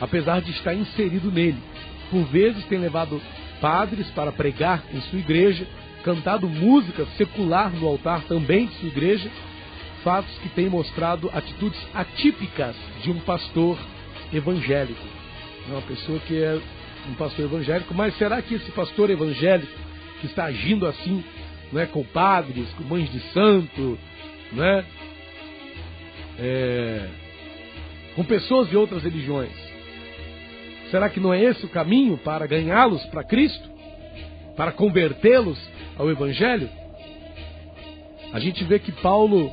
[0.00, 1.58] apesar de estar inserido nele
[2.12, 3.20] por vezes tem levado
[3.58, 5.66] padres para pregar em sua igreja,
[6.04, 9.30] cantado música secular no altar também de sua igreja,
[10.04, 13.78] fatos que têm mostrado atitudes atípicas de um pastor
[14.30, 15.00] evangélico.
[15.68, 16.60] É uma pessoa que é
[17.08, 19.72] um pastor evangélico, mas será que esse pastor evangélico
[20.20, 21.24] que está agindo assim,
[21.72, 23.98] não é, com padres, com mães de santo,
[24.52, 24.84] não é,
[26.38, 27.08] é
[28.14, 29.61] com pessoas de outras religiões,
[30.92, 33.66] Será que não é esse o caminho para ganhá-los para Cristo?
[34.54, 35.58] Para convertê-los
[35.98, 36.68] ao Evangelho?
[38.30, 39.50] A gente vê que Paulo,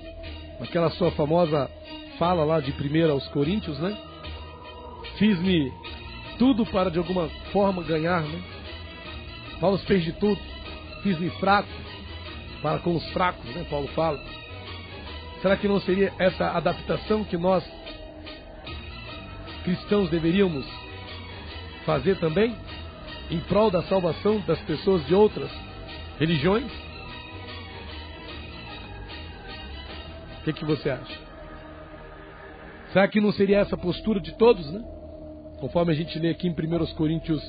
[0.59, 1.71] naquela sua famosa
[2.17, 3.97] fala lá de 1 aos Coríntios, né?
[5.17, 5.71] Fiz-me
[6.37, 8.41] tudo para de alguma forma ganhar, né?
[9.61, 10.41] Paulo fez de tudo.
[11.03, 11.69] Fiz-me fraco
[12.61, 13.65] para com os fracos, né?
[13.69, 14.21] Paulo fala.
[15.41, 17.63] Será que não seria essa adaptação que nós
[19.63, 20.65] cristãos deveríamos
[21.89, 22.55] fazer também
[23.31, 25.49] em prol da salvação das pessoas de outras
[26.19, 26.71] religiões?
[30.39, 31.19] O que, que você acha?
[32.93, 34.83] Será que não seria essa postura de todos, né?
[35.59, 37.41] conforme a gente lê aqui em 1 Coríntios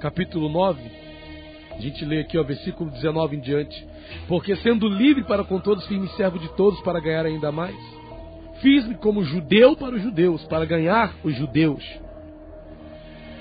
[0.00, 0.80] capítulo 9,
[1.72, 3.86] a gente lê aqui, ó, versículo 19 em diante.
[4.26, 7.76] Porque sendo livre para com todos, fiz-me servo de todos para ganhar ainda mais.
[8.62, 12.07] Fiz-me como judeu para os judeus, para ganhar os judeus.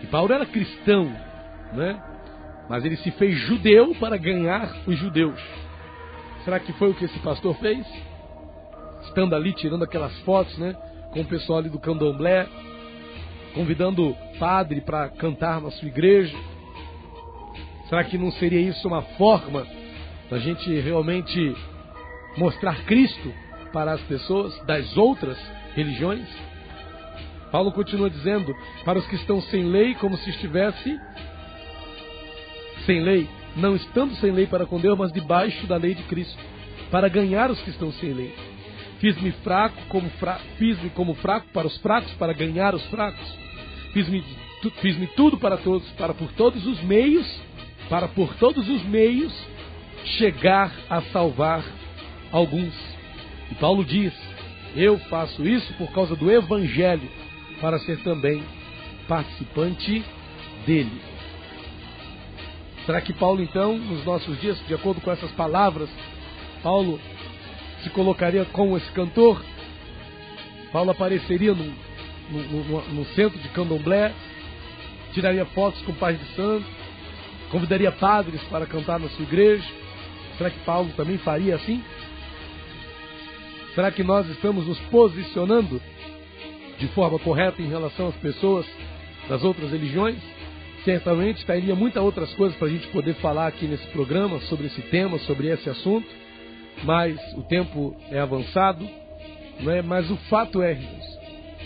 [0.04, 1.06] E Paulo era cristão,
[1.74, 2.02] né?
[2.70, 5.42] Mas ele se fez judeu para ganhar os judeus.
[6.44, 7.86] Será que foi o que esse pastor fez?
[9.04, 10.76] Estando ali tirando aquelas fotos, né?
[11.12, 12.48] Com o pessoal ali do candomblé,
[13.54, 16.38] convidando padre para cantar na sua igreja.
[17.90, 19.66] Será que não seria isso uma forma
[20.30, 21.56] da gente realmente
[22.38, 23.34] mostrar Cristo
[23.72, 25.38] para as pessoas das outras
[25.74, 26.28] religiões?
[27.52, 31.00] Paulo continua dizendo: para os que estão sem lei, como se estivesse
[32.86, 36.38] sem lei, não estando sem lei para com Deus, mas debaixo da lei de Cristo,
[36.90, 38.34] para ganhar os que estão sem lei.
[39.00, 40.40] Fiz-me fraco como fra...
[40.58, 43.28] fiz-me como fraco para os fracos, para ganhar os fracos.
[43.94, 44.24] Fiz-me
[44.82, 47.28] fiz-me tudo para todos, para por todos os meios,
[47.90, 49.34] para por todos os meios
[50.18, 51.64] chegar a salvar
[52.32, 52.74] alguns.
[53.52, 54.14] E Paulo diz:
[54.76, 57.10] Eu faço isso por causa do evangelho,
[57.62, 58.44] para ser também
[59.08, 60.04] participante
[60.66, 61.02] dele.
[62.86, 65.90] Será que Paulo, então, nos nossos dias, de acordo com essas palavras,
[66.64, 67.00] Paulo
[67.84, 69.44] se colocaria como esse cantor?
[70.72, 71.66] Paulo apareceria no,
[72.30, 74.14] no, no, no centro de candomblé,
[75.14, 76.66] tiraria fotos com pais de santo,
[77.52, 79.68] convidaria padres para cantar na sua igreja.
[80.38, 81.84] Será que Paulo também faria assim?
[83.74, 85.82] Será que nós estamos nos posicionando
[86.78, 88.66] de forma correta em relação às pessoas
[89.28, 90.18] das outras religiões?
[90.84, 94.82] Certamente estaria muitas outras coisas para a gente poder falar aqui nesse programa sobre esse
[94.84, 96.08] tema, sobre esse assunto,
[96.84, 98.88] mas o tempo é avançado,
[99.60, 99.82] não é?
[99.82, 101.20] Mas o fato é, irmãos,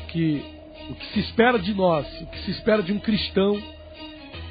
[0.08, 0.44] que
[0.90, 3.62] o que se espera de nós, o que se espera de um cristão,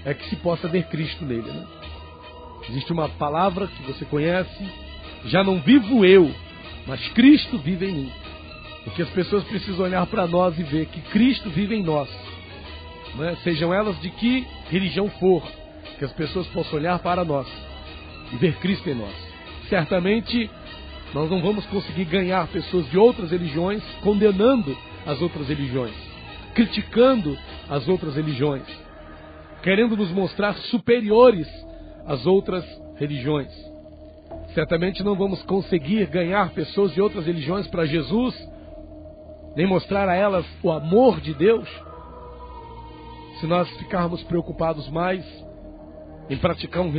[0.05, 1.51] é que se possa ver Cristo nele.
[1.51, 1.67] Né?
[2.69, 4.69] Existe uma palavra que você conhece,
[5.27, 6.33] já não vivo eu,
[6.87, 8.13] mas Cristo vive em mim.
[8.85, 12.09] Porque as pessoas precisam olhar para nós e ver que Cristo vive em nós
[13.15, 15.43] né, sejam elas de que religião for,
[15.99, 17.47] que as pessoas possam olhar para nós
[18.33, 19.15] e ver Cristo em nós.
[19.69, 20.51] Certamente
[21.13, 24.77] nós não vamos conseguir ganhar pessoas de outras religiões condenando
[25.07, 25.95] as outras religiões,
[26.55, 27.37] criticando
[27.69, 28.65] as outras religiões,
[29.63, 31.49] querendo nos mostrar superiores
[32.07, 32.65] às outras
[32.97, 33.51] religiões.
[34.55, 38.35] Certamente não vamos conseguir ganhar pessoas de outras religiões para Jesus,
[39.57, 41.69] nem mostrar a elas o amor de Deus
[43.41, 45.25] se nós ficarmos preocupados mais
[46.29, 46.93] em praticar um,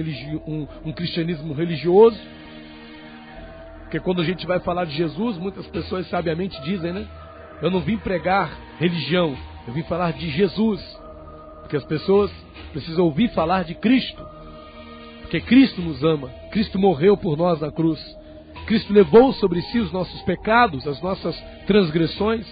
[0.48, 2.20] um, um cristianismo religioso,
[3.92, 7.06] porque quando a gente vai falar de Jesus, muitas pessoas sabiamente dizem, né?
[7.62, 8.50] Eu não vim pregar
[8.80, 9.36] religião,
[9.68, 10.82] eu vim falar de Jesus.
[11.60, 12.32] Porque as pessoas
[12.72, 14.26] precisam ouvir falar de Cristo.
[15.20, 18.00] Porque Cristo nos ama, Cristo morreu por nós na cruz.
[18.66, 21.36] Cristo levou sobre si os nossos pecados, as nossas
[21.66, 22.46] transgressões,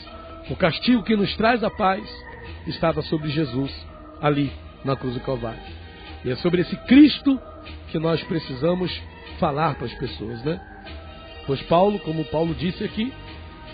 [0.50, 2.04] o castigo que nos traz a paz
[2.68, 3.72] estava sobre Jesus,
[4.22, 4.52] ali
[4.84, 5.62] na cruz do Calvário.
[6.24, 7.40] E é sobre esse Cristo
[7.92, 8.92] que nós precisamos
[9.40, 10.60] falar para as pessoas, né?
[11.46, 13.12] Pois Paulo, como Paulo disse aqui,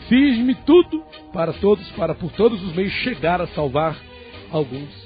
[0.07, 3.97] fiz-me tudo para todos, para por todos os meios chegar a salvar
[4.51, 5.05] alguns.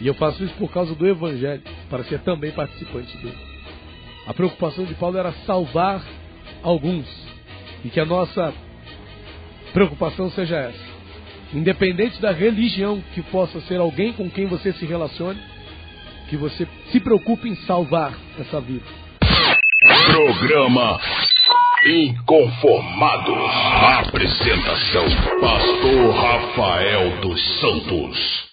[0.00, 3.47] E eu faço isso por causa do Evangelho, para ser também participante dele.
[4.28, 6.04] A preocupação de Paulo era salvar
[6.62, 7.06] alguns.
[7.82, 8.52] E que a nossa
[9.72, 10.98] preocupação seja essa
[11.52, 15.40] independente da religião que possa ser alguém com quem você se relacione,
[16.28, 18.84] que você se preocupe em salvar essa vida.
[20.12, 21.00] Programa
[21.86, 23.50] Inconformados.
[24.06, 25.04] Apresentação:
[25.40, 28.47] Pastor Rafael dos Santos.